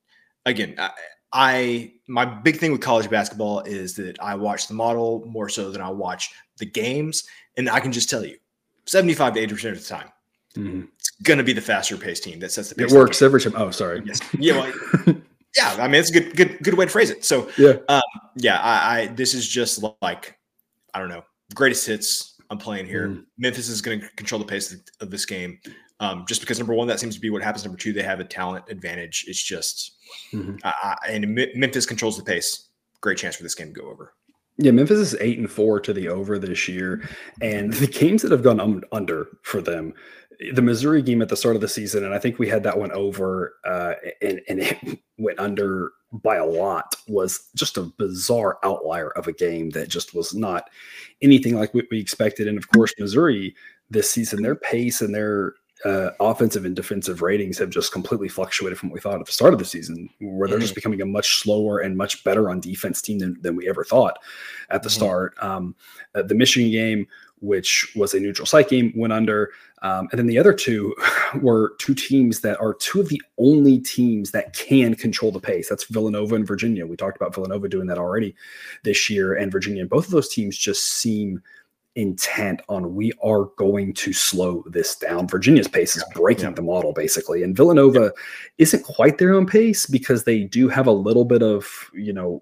again, 0.45 0.75
I, 0.77 0.91
I 1.33 1.93
my 2.07 2.25
big 2.25 2.57
thing 2.57 2.71
with 2.71 2.81
college 2.81 3.09
basketball 3.09 3.61
is 3.61 3.95
that 3.95 4.19
I 4.19 4.35
watch 4.35 4.67
the 4.67 4.73
model 4.73 5.23
more 5.27 5.49
so 5.49 5.71
than 5.71 5.81
I 5.81 5.89
watch 5.89 6.33
the 6.57 6.65
games, 6.65 7.23
and 7.57 7.69
I 7.69 7.79
can 7.79 7.91
just 7.91 8.09
tell 8.09 8.25
you, 8.25 8.37
seventy-five 8.85 9.33
to 9.33 9.39
eighty 9.39 9.53
percent 9.53 9.77
of 9.77 9.81
the 9.81 9.87
time, 9.87 10.09
mm-hmm. 10.55 10.83
it's 10.97 11.09
going 11.23 11.37
to 11.37 11.43
be 11.43 11.53
the 11.53 11.61
faster 11.61 11.97
paced 11.97 12.23
team 12.23 12.39
that 12.39 12.51
sets 12.51 12.69
the 12.69 12.75
pace. 12.75 12.91
It 12.91 12.95
works 12.95 13.21
every 13.21 13.39
time. 13.39 13.53
Oh, 13.55 13.71
sorry. 13.71 14.01
Yes. 14.05 14.19
Yeah. 14.37 14.71
Well, 15.05 15.15
yeah. 15.55 15.75
I 15.79 15.87
mean, 15.87 16.01
it's 16.01 16.09
a 16.09 16.13
good, 16.13 16.35
good, 16.35 16.59
good 16.63 16.73
way 16.73 16.85
to 16.85 16.91
phrase 16.91 17.09
it. 17.09 17.23
So, 17.23 17.49
yeah, 17.57 17.73
um, 17.87 18.01
yeah. 18.35 18.59
I, 18.59 18.99
I, 18.99 19.07
this 19.07 19.33
is 19.33 19.47
just 19.47 19.83
like, 20.01 20.37
I 20.93 20.99
don't 20.99 21.09
know, 21.09 21.23
greatest 21.55 21.87
hits. 21.87 22.35
I'm 22.49 22.57
playing 22.57 22.85
here. 22.85 23.07
Mm. 23.07 23.25
Memphis 23.37 23.69
is 23.69 23.81
going 23.81 24.01
to 24.01 24.09
control 24.17 24.39
the 24.39 24.45
pace 24.45 24.75
of 24.99 25.09
this 25.09 25.25
game, 25.25 25.57
um, 26.01 26.25
just 26.27 26.41
because 26.41 26.59
number 26.59 26.73
one, 26.73 26.87
that 26.89 26.99
seems 26.99 27.15
to 27.15 27.21
be 27.21 27.29
what 27.29 27.41
happens. 27.41 27.63
Number 27.63 27.77
two, 27.77 27.93
they 27.93 28.03
have 28.03 28.19
a 28.19 28.25
talent 28.25 28.65
advantage. 28.67 29.23
It's 29.27 29.41
just, 29.41 29.93
mm-hmm. 30.33 30.57
uh, 30.63 30.95
and 31.07 31.33
Memphis 31.55 31.85
controls 31.85 32.17
the 32.17 32.23
pace. 32.23 32.67
Great 32.99 33.17
chance 33.17 33.37
for 33.37 33.43
this 33.43 33.55
game 33.55 33.73
to 33.73 33.79
go 33.79 33.89
over. 33.89 34.13
Yeah, 34.57 34.71
Memphis 34.71 34.99
is 34.99 35.15
eight 35.21 35.39
and 35.39 35.49
four 35.49 35.79
to 35.79 35.93
the 35.93 36.09
over 36.09 36.37
this 36.37 36.67
year, 36.67 37.07
and 37.41 37.71
the 37.73 37.87
games 37.87 38.21
that 38.21 38.31
have 38.31 38.43
gone 38.43 38.83
under 38.91 39.29
for 39.43 39.61
them 39.61 39.93
the 40.53 40.61
Missouri 40.61 41.01
game 41.03 41.21
at 41.21 41.29
the 41.29 41.37
start 41.37 41.55
of 41.55 41.61
the 41.61 41.67
season, 41.67 42.03
and 42.03 42.13
I 42.13 42.19
think 42.19 42.39
we 42.39 42.49
had 42.49 42.63
that 42.63 42.79
one 42.79 42.91
over, 42.93 43.55
uh, 43.63 43.93
and, 44.21 44.41
and 44.49 44.59
it 44.59 44.99
went 45.19 45.39
under 45.39 45.91
by 46.11 46.37
a 46.37 46.45
lot, 46.45 46.95
was 47.07 47.49
just 47.55 47.77
a 47.77 47.83
bizarre 47.83 48.57
outlier 48.63 49.11
of 49.11 49.27
a 49.27 49.33
game 49.33 49.69
that 49.71 49.87
just 49.87 50.15
was 50.15 50.33
not 50.33 50.69
anything 51.21 51.55
like 51.55 51.73
what 51.73 51.85
we 51.91 51.99
expected. 51.99 52.47
And 52.47 52.57
of 52.57 52.69
course, 52.69 52.93
Missouri 52.97 53.55
this 53.89 54.09
season, 54.09 54.41
their 54.41 54.55
pace 54.55 55.01
and 55.01 55.13
their 55.13 55.53
uh, 55.85 56.11
offensive 56.19 56.65
and 56.65 56.75
defensive 56.75 57.21
ratings 57.21 57.57
have 57.57 57.69
just 57.69 57.91
completely 57.91 58.27
fluctuated 58.27 58.77
from 58.77 58.89
what 58.89 58.95
we 58.95 58.99
thought 58.99 59.19
at 59.19 59.25
the 59.25 59.31
start 59.31 59.53
of 59.53 59.59
the 59.59 59.65
season, 59.65 60.09
where 60.19 60.47
they're 60.47 60.57
mm-hmm. 60.57 60.63
just 60.63 60.75
becoming 60.75 61.01
a 61.01 61.05
much 61.05 61.39
slower 61.39 61.79
and 61.79 61.97
much 61.97 62.23
better 62.23 62.49
on 62.49 62.59
defense 62.59 63.01
team 63.01 63.19
than, 63.19 63.37
than 63.41 63.55
we 63.55 63.67
ever 63.67 63.83
thought 63.83 64.19
at 64.69 64.83
the 64.83 64.89
mm-hmm. 64.89 64.95
start. 64.95 65.33
Um, 65.41 65.75
uh, 66.15 66.21
the 66.23 66.35
Michigan 66.35 66.71
game, 66.71 67.07
which 67.39 67.91
was 67.95 68.13
a 68.13 68.19
neutral 68.19 68.45
site 68.45 68.69
game, 68.69 68.93
went 68.95 69.13
under. 69.13 69.51
Um, 69.81 70.07
and 70.11 70.19
then 70.19 70.27
the 70.27 70.37
other 70.37 70.53
two 70.53 70.95
were 71.41 71.73
two 71.79 71.95
teams 71.95 72.41
that 72.41 72.59
are 72.59 72.75
two 72.75 73.01
of 73.01 73.09
the 73.09 73.21
only 73.39 73.79
teams 73.79 74.31
that 74.31 74.53
can 74.53 74.95
control 74.95 75.31
the 75.31 75.39
pace. 75.39 75.67
That's 75.67 75.85
Villanova 75.85 76.35
and 76.35 76.47
Virginia. 76.47 76.85
We 76.85 76.95
talked 76.95 77.17
about 77.17 77.33
Villanova 77.33 77.67
doing 77.67 77.87
that 77.87 77.97
already 77.97 78.35
this 78.83 79.09
year, 79.09 79.33
and 79.33 79.51
Virginia. 79.51 79.81
And 79.81 79.89
both 79.89 80.05
of 80.05 80.11
those 80.11 80.29
teams 80.29 80.57
just 80.57 80.83
seem 80.83 81.41
intent 81.95 82.61
on 82.69 82.95
we 82.95 83.11
are 83.21 83.45
going 83.57 83.93
to 83.93 84.13
slow 84.13 84.63
this 84.67 84.95
down. 84.95 85.27
Virginia's 85.27 85.67
pace 85.67 85.97
is 85.97 86.03
breaking 86.13 86.45
yeah. 86.45 86.51
the 86.51 86.61
model 86.61 86.93
basically, 86.93 87.43
and 87.43 87.55
Villanova 87.55 87.99
yeah. 87.99 88.09
isn't 88.59 88.83
quite 88.83 89.17
their 89.17 89.33
own 89.33 89.45
pace 89.45 89.85
because 89.85 90.23
they 90.23 90.43
do 90.43 90.69
have 90.69 90.87
a 90.87 90.91
little 90.91 91.25
bit 91.25 91.43
of 91.43 91.89
you 91.93 92.13
know 92.13 92.41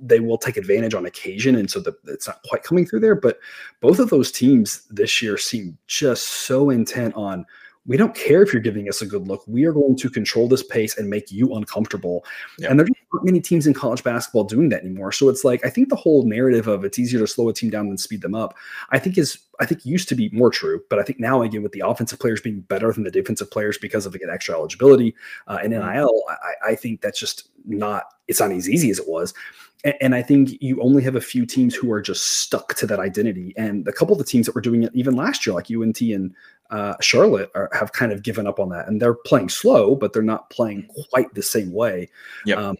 they 0.00 0.20
will 0.20 0.38
take 0.38 0.56
advantage 0.56 0.94
on 0.94 1.06
occasion, 1.06 1.56
and 1.56 1.70
so 1.70 1.80
the, 1.80 1.94
it's 2.06 2.26
not 2.26 2.42
quite 2.44 2.62
coming 2.62 2.86
through 2.86 3.00
there. 3.00 3.14
But 3.14 3.38
both 3.80 3.98
of 3.98 4.10
those 4.10 4.32
teams 4.32 4.86
this 4.90 5.22
year 5.22 5.36
seem 5.36 5.76
just 5.86 6.26
so 6.26 6.70
intent 6.70 7.14
on 7.14 7.44
we 7.84 7.96
don't 7.96 8.14
care 8.14 8.42
if 8.42 8.52
you're 8.52 8.62
giving 8.62 8.88
us 8.88 9.02
a 9.02 9.06
good 9.06 9.26
look. 9.26 9.42
We 9.46 9.64
are 9.64 9.72
going 9.72 9.96
to 9.96 10.08
control 10.08 10.48
this 10.48 10.62
pace 10.62 10.96
and 10.96 11.10
make 11.10 11.32
you 11.32 11.54
uncomfortable. 11.54 12.24
Yep. 12.58 12.70
And 12.70 12.78
there's 12.78 12.90
not 13.12 13.24
many 13.24 13.40
teams 13.40 13.66
in 13.66 13.74
college 13.74 14.04
basketball 14.04 14.44
doing 14.44 14.68
that 14.68 14.82
anymore. 14.82 15.10
So 15.10 15.28
it's 15.28 15.44
like 15.44 15.64
I 15.66 15.70
think 15.70 15.88
the 15.88 15.96
whole 15.96 16.24
narrative 16.24 16.68
of 16.68 16.84
it's 16.84 16.98
easier 16.98 17.18
to 17.20 17.26
slow 17.26 17.48
a 17.48 17.52
team 17.52 17.70
down 17.70 17.88
than 17.88 17.98
speed 17.98 18.22
them 18.22 18.34
up, 18.34 18.54
I 18.90 18.98
think 18.98 19.18
is 19.18 19.38
I 19.60 19.66
think 19.66 19.84
used 19.84 20.08
to 20.10 20.14
be 20.14 20.30
more 20.30 20.50
true. 20.50 20.82
But 20.88 21.00
I 21.00 21.02
think 21.02 21.18
now 21.18 21.42
again 21.42 21.62
with 21.62 21.72
the 21.72 21.82
offensive 21.84 22.20
players 22.20 22.40
being 22.40 22.60
better 22.60 22.92
than 22.92 23.02
the 23.02 23.10
defensive 23.10 23.50
players 23.50 23.78
because 23.78 24.06
of 24.06 24.14
again 24.14 24.30
extra 24.30 24.54
eligibility 24.54 25.16
uh, 25.48 25.58
and 25.62 25.72
mm-hmm. 25.72 25.92
NIL, 25.92 26.22
I, 26.28 26.70
I 26.70 26.74
think 26.76 27.00
that's 27.00 27.18
just 27.18 27.48
not 27.64 28.04
it's 28.28 28.40
not 28.40 28.52
as 28.52 28.70
easy 28.70 28.90
as 28.90 29.00
it 29.00 29.08
was. 29.08 29.34
And 30.00 30.14
I 30.14 30.22
think 30.22 30.62
you 30.62 30.80
only 30.80 31.02
have 31.02 31.16
a 31.16 31.20
few 31.20 31.44
teams 31.44 31.74
who 31.74 31.90
are 31.90 32.00
just 32.00 32.40
stuck 32.40 32.74
to 32.76 32.86
that 32.86 33.00
identity. 33.00 33.52
And 33.56 33.86
a 33.88 33.92
couple 33.92 34.12
of 34.12 34.18
the 34.18 34.24
teams 34.24 34.46
that 34.46 34.54
were 34.54 34.60
doing 34.60 34.84
it 34.84 34.92
even 34.94 35.16
last 35.16 35.44
year, 35.44 35.54
like 35.54 35.72
UNT 35.72 36.00
and 36.00 36.32
uh, 36.72 36.94
Charlotte, 37.00 37.50
are, 37.54 37.68
have 37.72 37.92
kind 37.92 38.10
of 38.12 38.22
given 38.22 38.46
up 38.46 38.58
on 38.58 38.70
that. 38.70 38.88
And 38.88 39.00
they're 39.00 39.14
playing 39.14 39.50
slow, 39.50 39.94
but 39.94 40.12
they're 40.12 40.22
not 40.22 40.50
playing 40.50 40.88
quite 41.10 41.32
the 41.34 41.42
same 41.42 41.72
way. 41.72 42.08
Yep. 42.46 42.58
Um, 42.58 42.76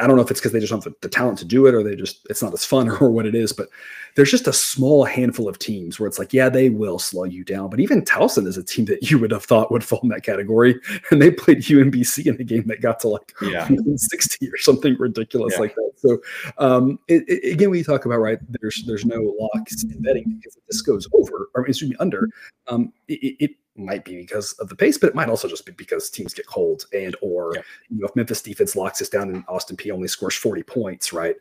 I 0.00 0.06
don't 0.06 0.16
know 0.16 0.22
if 0.22 0.30
it's 0.30 0.40
because 0.40 0.52
they 0.52 0.60
just 0.60 0.70
don't 0.70 0.82
have 0.82 0.92
the, 0.92 0.98
the, 1.02 1.08
talent 1.08 1.38
to 1.38 1.44
do 1.44 1.66
it 1.66 1.74
or 1.74 1.82
they 1.82 1.94
just 1.94 2.26
it's 2.30 2.42
not 2.42 2.52
as 2.52 2.64
fun 2.64 2.88
or 3.00 3.10
what 3.10 3.26
it 3.26 3.34
is, 3.34 3.52
but 3.52 3.68
there's 4.14 4.30
just 4.30 4.46
a 4.46 4.52
small 4.52 5.04
handful 5.04 5.48
of 5.48 5.58
teams 5.58 5.98
where 5.98 6.06
it's 6.06 6.18
like, 6.18 6.32
yeah, 6.32 6.48
they 6.48 6.68
will 6.68 6.98
slow 6.98 7.24
you 7.24 7.44
down. 7.44 7.70
But 7.70 7.80
even 7.80 8.02
Towson 8.02 8.46
is 8.46 8.56
a 8.56 8.62
team 8.62 8.84
that 8.86 9.10
you 9.10 9.18
would 9.18 9.30
have 9.30 9.44
thought 9.44 9.70
would 9.70 9.84
fall 9.84 10.00
in 10.02 10.08
that 10.10 10.22
category, 10.22 10.80
and 11.10 11.20
they 11.20 11.30
played 11.30 11.58
UMBC 11.58 12.26
in 12.26 12.40
a 12.40 12.44
game 12.44 12.66
that 12.66 12.80
got 12.80 13.00
to 13.00 13.08
like 13.08 13.32
yeah. 13.42 13.68
60 13.96 14.48
or 14.48 14.58
something 14.58 14.96
ridiculous 14.98 15.54
yeah. 15.54 15.60
like 15.60 15.74
that. 15.74 15.91
So 16.04 16.18
um, 16.58 16.98
it, 17.08 17.24
it, 17.28 17.52
again, 17.52 17.70
we 17.70 17.82
talk 17.82 18.04
about 18.04 18.18
right, 18.18 18.38
there's 18.60 18.82
there's 18.86 19.04
no 19.04 19.34
locks 19.38 19.84
in 19.84 20.02
betting 20.02 20.24
because 20.36 20.56
if 20.56 20.66
this 20.66 20.82
goes 20.82 21.08
over 21.14 21.48
or 21.54 21.66
excuse 21.66 21.90
me 21.90 21.96
under, 22.00 22.28
um, 22.66 22.92
it, 23.08 23.36
it 23.38 23.50
might 23.76 24.04
be 24.04 24.16
because 24.16 24.52
of 24.54 24.68
the 24.68 24.76
pace, 24.76 24.98
but 24.98 25.08
it 25.08 25.14
might 25.14 25.28
also 25.28 25.48
just 25.48 25.64
be 25.64 25.72
because 25.72 26.10
teams 26.10 26.34
get 26.34 26.46
cold 26.46 26.86
and 26.92 27.16
or 27.22 27.52
yeah. 27.54 27.62
you 27.88 28.00
know 28.00 28.06
if 28.06 28.16
Memphis 28.16 28.42
defense 28.42 28.76
locks 28.76 29.00
us 29.00 29.08
down 29.08 29.30
and 29.30 29.44
Austin 29.48 29.76
Peay 29.76 29.92
only 29.92 30.08
scores 30.08 30.34
40 30.34 30.62
points, 30.64 31.12
right? 31.12 31.36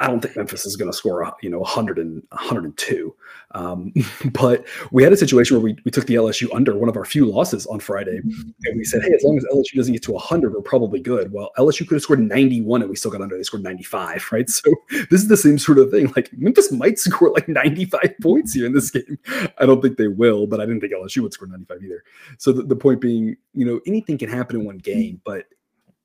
I 0.00 0.06
don't 0.06 0.20
think 0.20 0.36
Memphis 0.36 0.64
is 0.64 0.76
going 0.76 0.90
to 0.90 0.96
score, 0.96 1.32
you 1.42 1.50
know, 1.50 1.58
100 1.58 1.98
and 1.98 2.22
102. 2.30 3.14
Um, 3.52 3.92
but 4.32 4.64
we 4.92 5.02
had 5.02 5.12
a 5.12 5.16
situation 5.16 5.56
where 5.56 5.64
we, 5.64 5.76
we 5.84 5.90
took 5.90 6.06
the 6.06 6.14
LSU 6.14 6.48
under 6.54 6.76
one 6.76 6.88
of 6.88 6.96
our 6.96 7.04
few 7.04 7.26
losses 7.26 7.66
on 7.66 7.80
Friday. 7.80 8.18
And 8.18 8.76
we 8.76 8.84
said, 8.84 9.02
hey, 9.02 9.12
as 9.12 9.24
long 9.24 9.36
as 9.36 9.44
LSU 9.52 9.74
doesn't 9.74 9.92
get 9.92 10.02
to 10.04 10.12
100, 10.12 10.54
we're 10.54 10.60
probably 10.60 11.00
good. 11.00 11.32
Well, 11.32 11.50
LSU 11.58 11.80
could 11.80 11.96
have 11.96 12.02
scored 12.02 12.20
91 12.20 12.82
and 12.82 12.90
we 12.90 12.96
still 12.96 13.10
got 13.10 13.22
under. 13.22 13.36
They 13.36 13.42
scored 13.42 13.64
95, 13.64 14.28
right? 14.32 14.48
So 14.48 14.72
this 14.90 15.20
is 15.22 15.28
the 15.28 15.36
same 15.36 15.58
sort 15.58 15.78
of 15.78 15.90
thing. 15.90 16.12
Like 16.14 16.30
Memphis 16.32 16.70
might 16.70 16.98
score 16.98 17.30
like 17.32 17.48
95 17.48 18.14
points 18.22 18.54
here 18.54 18.66
in 18.66 18.74
this 18.74 18.90
game. 18.90 19.18
I 19.58 19.66
don't 19.66 19.82
think 19.82 19.96
they 19.96 20.08
will, 20.08 20.46
but 20.46 20.60
I 20.60 20.66
didn't 20.66 20.80
think 20.80 20.92
LSU 20.92 21.22
would 21.22 21.32
score 21.32 21.48
95 21.48 21.82
either. 21.82 22.04
So 22.38 22.52
the, 22.52 22.62
the 22.62 22.76
point 22.76 23.00
being, 23.00 23.36
you 23.52 23.64
know, 23.64 23.80
anything 23.86 24.18
can 24.18 24.28
happen 24.28 24.60
in 24.60 24.64
one 24.64 24.78
game, 24.78 25.20
but 25.24 25.46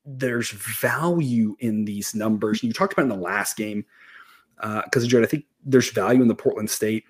there's 0.05 0.51
value 0.51 1.55
in 1.59 1.85
these 1.85 2.13
numbers. 2.13 2.63
You 2.63 2.73
talked 2.73 2.93
about 2.93 3.03
in 3.03 3.09
the 3.09 3.15
last 3.15 3.57
game, 3.57 3.85
because 4.57 5.03
uh, 5.03 5.07
Jared, 5.07 5.25
I 5.25 5.29
think 5.29 5.45
there's 5.65 5.91
value 5.91 6.21
in 6.21 6.27
the 6.27 6.35
Portland 6.35 6.69
State 6.69 7.05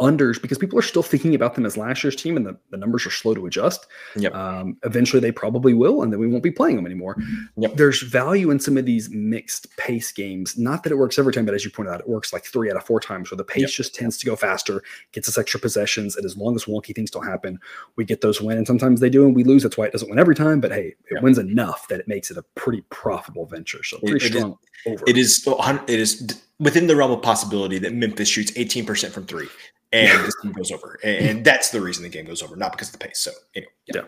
unders 0.00 0.40
because 0.40 0.56
people 0.56 0.78
are 0.78 0.82
still 0.82 1.02
thinking 1.02 1.34
about 1.34 1.54
them 1.54 1.66
as 1.66 1.76
last 1.76 2.04
year's 2.04 2.14
team 2.14 2.36
and 2.36 2.46
the, 2.46 2.56
the 2.70 2.76
numbers 2.76 3.04
are 3.04 3.10
slow 3.10 3.34
to 3.34 3.46
adjust. 3.46 3.86
Yep. 4.16 4.34
Um, 4.34 4.76
eventually 4.84 5.18
they 5.18 5.32
probably 5.32 5.74
will, 5.74 6.02
and 6.02 6.12
then 6.12 6.20
we 6.20 6.28
won't 6.28 6.44
be 6.44 6.50
playing 6.52 6.76
them 6.76 6.86
anymore. 6.86 7.16
Yep. 7.56 7.74
There's 7.74 8.00
value 8.02 8.50
in 8.50 8.60
some 8.60 8.76
of 8.76 8.84
these 8.84 9.10
mixed 9.10 9.76
pace 9.76 10.12
games. 10.12 10.56
Not 10.56 10.84
that 10.84 10.92
it 10.92 10.96
works 10.96 11.18
every 11.18 11.32
time, 11.32 11.44
but 11.44 11.54
as 11.54 11.64
you 11.64 11.70
pointed 11.70 11.92
out, 11.92 12.00
it 12.00 12.08
works 12.08 12.32
like 12.32 12.44
three 12.44 12.70
out 12.70 12.76
of 12.76 12.84
four 12.84 13.00
times 13.00 13.30
where 13.30 13.36
the 13.36 13.44
pace 13.44 13.62
yep. 13.62 13.70
just 13.70 13.94
tends 13.94 14.16
to 14.18 14.26
go 14.26 14.36
faster, 14.36 14.82
gets 15.12 15.28
us 15.28 15.38
extra 15.38 15.58
possessions. 15.58 16.16
And 16.16 16.24
as 16.24 16.36
long 16.36 16.54
as 16.54 16.66
wonky 16.66 16.94
things 16.94 17.10
don't 17.10 17.26
happen, 17.26 17.58
we 17.96 18.04
get 18.04 18.20
those 18.20 18.40
win. 18.40 18.56
And 18.56 18.66
sometimes 18.66 19.00
they 19.00 19.10
do 19.10 19.26
and 19.26 19.34
we 19.34 19.42
lose. 19.42 19.64
That's 19.64 19.76
why 19.76 19.86
it 19.86 19.92
doesn't 19.92 20.08
win 20.08 20.20
every 20.20 20.36
time, 20.36 20.60
but 20.60 20.70
hey, 20.70 20.94
it 21.10 21.22
wins 21.22 21.38
enough 21.38 21.88
that 21.88 21.98
it 21.98 22.06
makes 22.06 22.30
it 22.30 22.36
a 22.36 22.42
pretty 22.54 22.82
profitable 22.90 23.46
venture. 23.46 23.82
So 23.82 23.98
pretty 23.98 24.24
it, 24.24 24.32
strong. 24.32 24.56
It 24.86 25.16
is, 25.16 25.46
it 25.46 25.48
is, 25.58 25.82
it 25.88 26.00
is 26.00 26.42
within 26.60 26.86
the 26.86 26.96
realm 26.96 27.10
of 27.10 27.22
possibility 27.22 27.78
that 27.78 27.92
Memphis 27.92 28.28
shoots 28.28 28.52
18% 28.52 29.10
from 29.10 29.26
three 29.26 29.48
and 29.94 30.24
this 30.24 30.36
game 30.36 30.52
goes 30.52 30.70
over. 30.70 30.98
And 31.04 31.44
that's 31.44 31.70
the 31.70 31.80
reason 31.80 32.02
the 32.02 32.08
game 32.08 32.26
goes 32.26 32.42
over, 32.42 32.56
not 32.56 32.72
because 32.72 32.88
of 32.88 32.98
the 32.98 33.06
pace. 33.06 33.20
So 33.20 33.30
anyway, 33.54 33.70
yeah. 33.86 34.02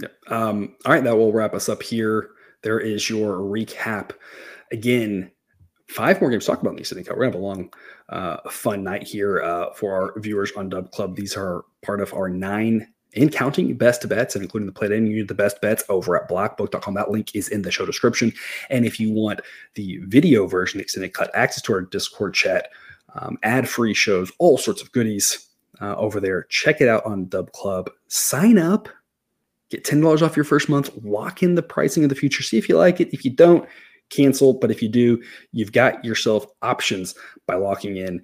Yeah. 0.00 0.08
yeah. 0.30 0.36
Um, 0.36 0.76
all 0.84 0.92
right, 0.92 1.04
that 1.04 1.16
will 1.16 1.32
wrap 1.32 1.54
us 1.54 1.68
up 1.68 1.82
here. 1.82 2.30
There 2.62 2.80
is 2.80 3.08
your 3.08 3.38
recap. 3.38 4.12
Again, 4.72 5.30
five 5.88 6.20
more 6.20 6.30
games 6.30 6.44
to 6.44 6.50
talk 6.50 6.60
about 6.60 6.70
in 6.70 6.76
the 6.76 6.84
City 6.84 7.04
Cup. 7.04 7.16
We're 7.16 7.24
gonna 7.24 7.36
have 7.36 7.42
a 7.42 7.46
long, 7.46 7.72
uh, 8.08 8.50
fun 8.50 8.82
night 8.82 9.04
here 9.04 9.42
uh, 9.42 9.72
for 9.74 9.94
our 9.94 10.20
viewers 10.20 10.52
on 10.56 10.68
Dub 10.68 10.90
Club. 10.90 11.16
These 11.16 11.36
are 11.36 11.64
part 11.82 12.00
of 12.00 12.12
our 12.14 12.28
nine 12.28 12.88
and 13.16 13.32
counting 13.32 13.74
best 13.76 14.06
bets 14.08 14.34
and 14.34 14.44
including 14.44 14.66
the 14.66 14.72
play 14.72 14.94
in 14.94 15.06
you 15.06 15.24
the 15.24 15.34
best 15.34 15.60
bets 15.60 15.82
over 15.88 16.16
at 16.16 16.28
blackbook.com. 16.28 16.94
That 16.94 17.10
link 17.10 17.34
is 17.34 17.48
in 17.48 17.62
the 17.62 17.70
show 17.70 17.86
description. 17.86 18.32
And 18.70 18.84
if 18.84 19.00
you 19.00 19.12
want 19.12 19.40
the 19.74 19.98
video 20.04 20.46
version, 20.46 20.80
extended 20.80 21.14
cut 21.14 21.30
access 21.34 21.62
to 21.62 21.72
our 21.72 21.82
Discord 21.82 22.34
chat, 22.34 22.68
um, 23.14 23.38
ad 23.42 23.68
free 23.68 23.94
shows, 23.94 24.30
all 24.38 24.58
sorts 24.58 24.82
of 24.82 24.92
goodies 24.92 25.48
uh, 25.80 25.94
over 25.96 26.20
there. 26.20 26.44
Check 26.44 26.80
it 26.80 26.88
out 26.88 27.04
on 27.04 27.26
Dub 27.26 27.52
Club. 27.52 27.90
Sign 28.08 28.58
up, 28.58 28.88
get 29.70 29.84
$10 29.84 30.22
off 30.22 30.36
your 30.36 30.44
first 30.44 30.68
month, 30.68 30.90
lock 31.02 31.42
in 31.42 31.54
the 31.54 31.62
pricing 31.62 32.02
of 32.02 32.08
the 32.08 32.14
future. 32.14 32.42
See 32.42 32.58
if 32.58 32.68
you 32.68 32.76
like 32.76 33.00
it. 33.00 33.12
If 33.12 33.24
you 33.24 33.30
don't, 33.30 33.68
cancel. 34.10 34.54
But 34.54 34.70
if 34.70 34.82
you 34.82 34.88
do, 34.88 35.22
you've 35.52 35.72
got 35.72 36.04
yourself 36.04 36.46
options 36.62 37.14
by 37.46 37.54
locking 37.54 37.96
in 37.96 38.22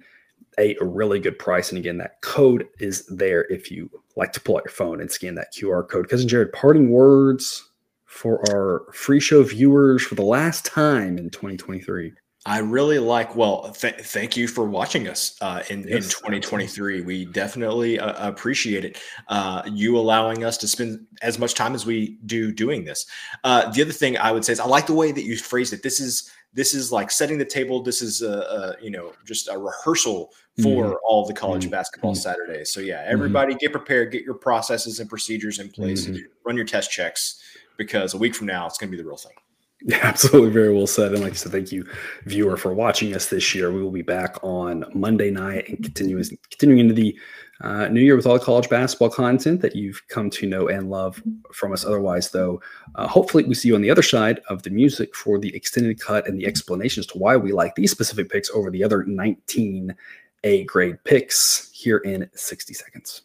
a 0.57 0.75
really 0.81 1.19
good 1.19 1.37
price. 1.37 1.69
And 1.69 1.77
again, 1.77 1.97
that 1.97 2.21
code 2.21 2.67
is 2.79 3.05
there 3.07 3.45
if 3.51 3.69
you 3.69 3.89
like 4.15 4.31
to 4.33 4.39
pull 4.39 4.57
out 4.57 4.63
your 4.65 4.71
phone 4.71 5.01
and 5.01 5.11
scan 5.11 5.35
that 5.35 5.53
QR 5.53 5.87
code. 5.87 6.09
Cousin 6.09 6.27
Jared, 6.27 6.53
parting 6.53 6.91
words 6.91 7.69
for 8.05 8.39
our 8.49 8.85
free 8.93 9.19
show 9.19 9.43
viewers 9.43 10.01
for 10.01 10.15
the 10.15 10.23
last 10.23 10.65
time 10.65 11.17
in 11.17 11.29
2023. 11.29 12.13
I 12.47 12.59
really 12.59 12.99
like. 12.99 13.35
Well, 13.35 13.71
th- 13.71 14.01
thank 14.01 14.37
you 14.37 14.47
for 14.47 14.65
watching 14.65 15.07
us 15.07 15.35
uh, 15.41 15.63
in 15.69 15.81
yes, 15.81 15.91
in 15.91 16.01
2023. 16.03 17.01
We 17.01 17.25
definitely 17.25 17.99
uh, 17.99 18.27
appreciate 18.29 18.85
it. 18.85 19.01
Uh, 19.27 19.63
you 19.65 19.97
allowing 19.97 20.43
us 20.43 20.57
to 20.59 20.67
spend 20.67 21.07
as 21.23 21.39
much 21.39 21.55
time 21.55 21.73
as 21.73 21.87
we 21.87 22.19
do 22.27 22.51
doing 22.51 22.85
this. 22.85 23.07
Uh, 23.43 23.71
the 23.71 23.81
other 23.81 23.91
thing 23.91 24.17
I 24.17 24.31
would 24.31 24.45
say 24.45 24.53
is 24.53 24.59
I 24.59 24.67
like 24.67 24.85
the 24.85 24.93
way 24.93 25.11
that 25.11 25.23
you 25.23 25.37
phrased 25.37 25.73
it. 25.73 25.81
This 25.81 25.99
is 25.99 26.31
this 26.53 26.75
is 26.75 26.91
like 26.91 27.09
setting 27.09 27.39
the 27.39 27.45
table. 27.45 27.81
This 27.81 28.03
is 28.03 28.21
a, 28.21 28.75
a 28.79 28.83
you 28.83 28.91
know 28.91 29.13
just 29.25 29.49
a 29.49 29.57
rehearsal 29.57 30.31
for 30.61 30.85
mm-hmm. 30.85 30.93
all 31.03 31.25
the 31.25 31.33
college 31.33 31.63
mm-hmm. 31.63 31.71
basketball 31.71 32.13
mm-hmm. 32.13 32.21
Saturdays. 32.21 32.71
So 32.71 32.79
yeah, 32.79 33.01
mm-hmm. 33.01 33.13
everybody 33.13 33.55
get 33.55 33.71
prepared, 33.71 34.11
get 34.11 34.23
your 34.23 34.35
processes 34.35 34.99
and 34.99 35.09
procedures 35.09 35.57
in 35.57 35.69
place, 35.69 36.05
mm-hmm. 36.05 36.23
run 36.45 36.55
your 36.55 36.65
test 36.65 36.91
checks 36.91 37.41
because 37.77 38.13
a 38.13 38.17
week 38.17 38.35
from 38.35 38.47
now 38.47 38.67
it's 38.67 38.77
going 38.77 38.89
to 38.89 38.95
be 38.95 39.01
the 39.01 39.07
real 39.07 39.17
thing. 39.17 39.33
Yeah, 39.81 39.99
absolutely. 40.03 40.51
Very 40.51 40.73
well 40.73 40.87
said. 40.87 41.13
And 41.13 41.21
like 41.21 41.33
I 41.33 41.35
said, 41.35 41.51
thank 41.51 41.71
you, 41.71 41.85
viewer, 42.25 42.57
for 42.57 42.73
watching 42.73 43.13
us 43.13 43.29
this 43.29 43.53
year. 43.53 43.71
We 43.71 43.83
will 43.83 43.91
be 43.91 44.01
back 44.01 44.37
on 44.43 44.85
Monday 44.93 45.31
night 45.31 45.69
and 45.69 45.83
continuing 45.83 46.23
continuing 46.49 46.79
into 46.79 46.93
the 46.93 47.17
uh, 47.61 47.87
new 47.87 48.01
year 48.01 48.15
with 48.15 48.25
all 48.25 48.33
the 48.33 48.43
college 48.43 48.69
basketball 48.69 49.09
content 49.09 49.61
that 49.61 49.75
you've 49.75 50.05
come 50.09 50.29
to 50.29 50.45
know 50.45 50.67
and 50.67 50.89
love 50.89 51.21
from 51.53 51.71
us. 51.71 51.85
Otherwise, 51.85 52.31
though, 52.31 52.61
uh, 52.95 53.07
hopefully 53.07 53.43
we 53.45 53.55
see 53.55 53.69
you 53.69 53.75
on 53.75 53.81
the 53.81 53.89
other 53.89 54.01
side 54.01 54.41
of 54.49 54.63
the 54.63 54.69
music 54.69 55.15
for 55.15 55.39
the 55.39 55.55
extended 55.55 55.99
cut 55.99 56.27
and 56.27 56.37
the 56.37 56.45
explanations 56.45 57.05
to 57.07 57.17
why 57.17 57.37
we 57.37 57.53
like 57.53 57.75
these 57.75 57.91
specific 57.91 58.29
picks 58.29 58.49
over 58.51 58.69
the 58.69 58.83
other 58.83 59.05
19 59.05 59.95
A 60.43 60.63
grade 60.65 61.01
picks 61.05 61.71
here 61.71 61.97
in 61.99 62.29
60 62.33 62.73
seconds. 62.73 63.21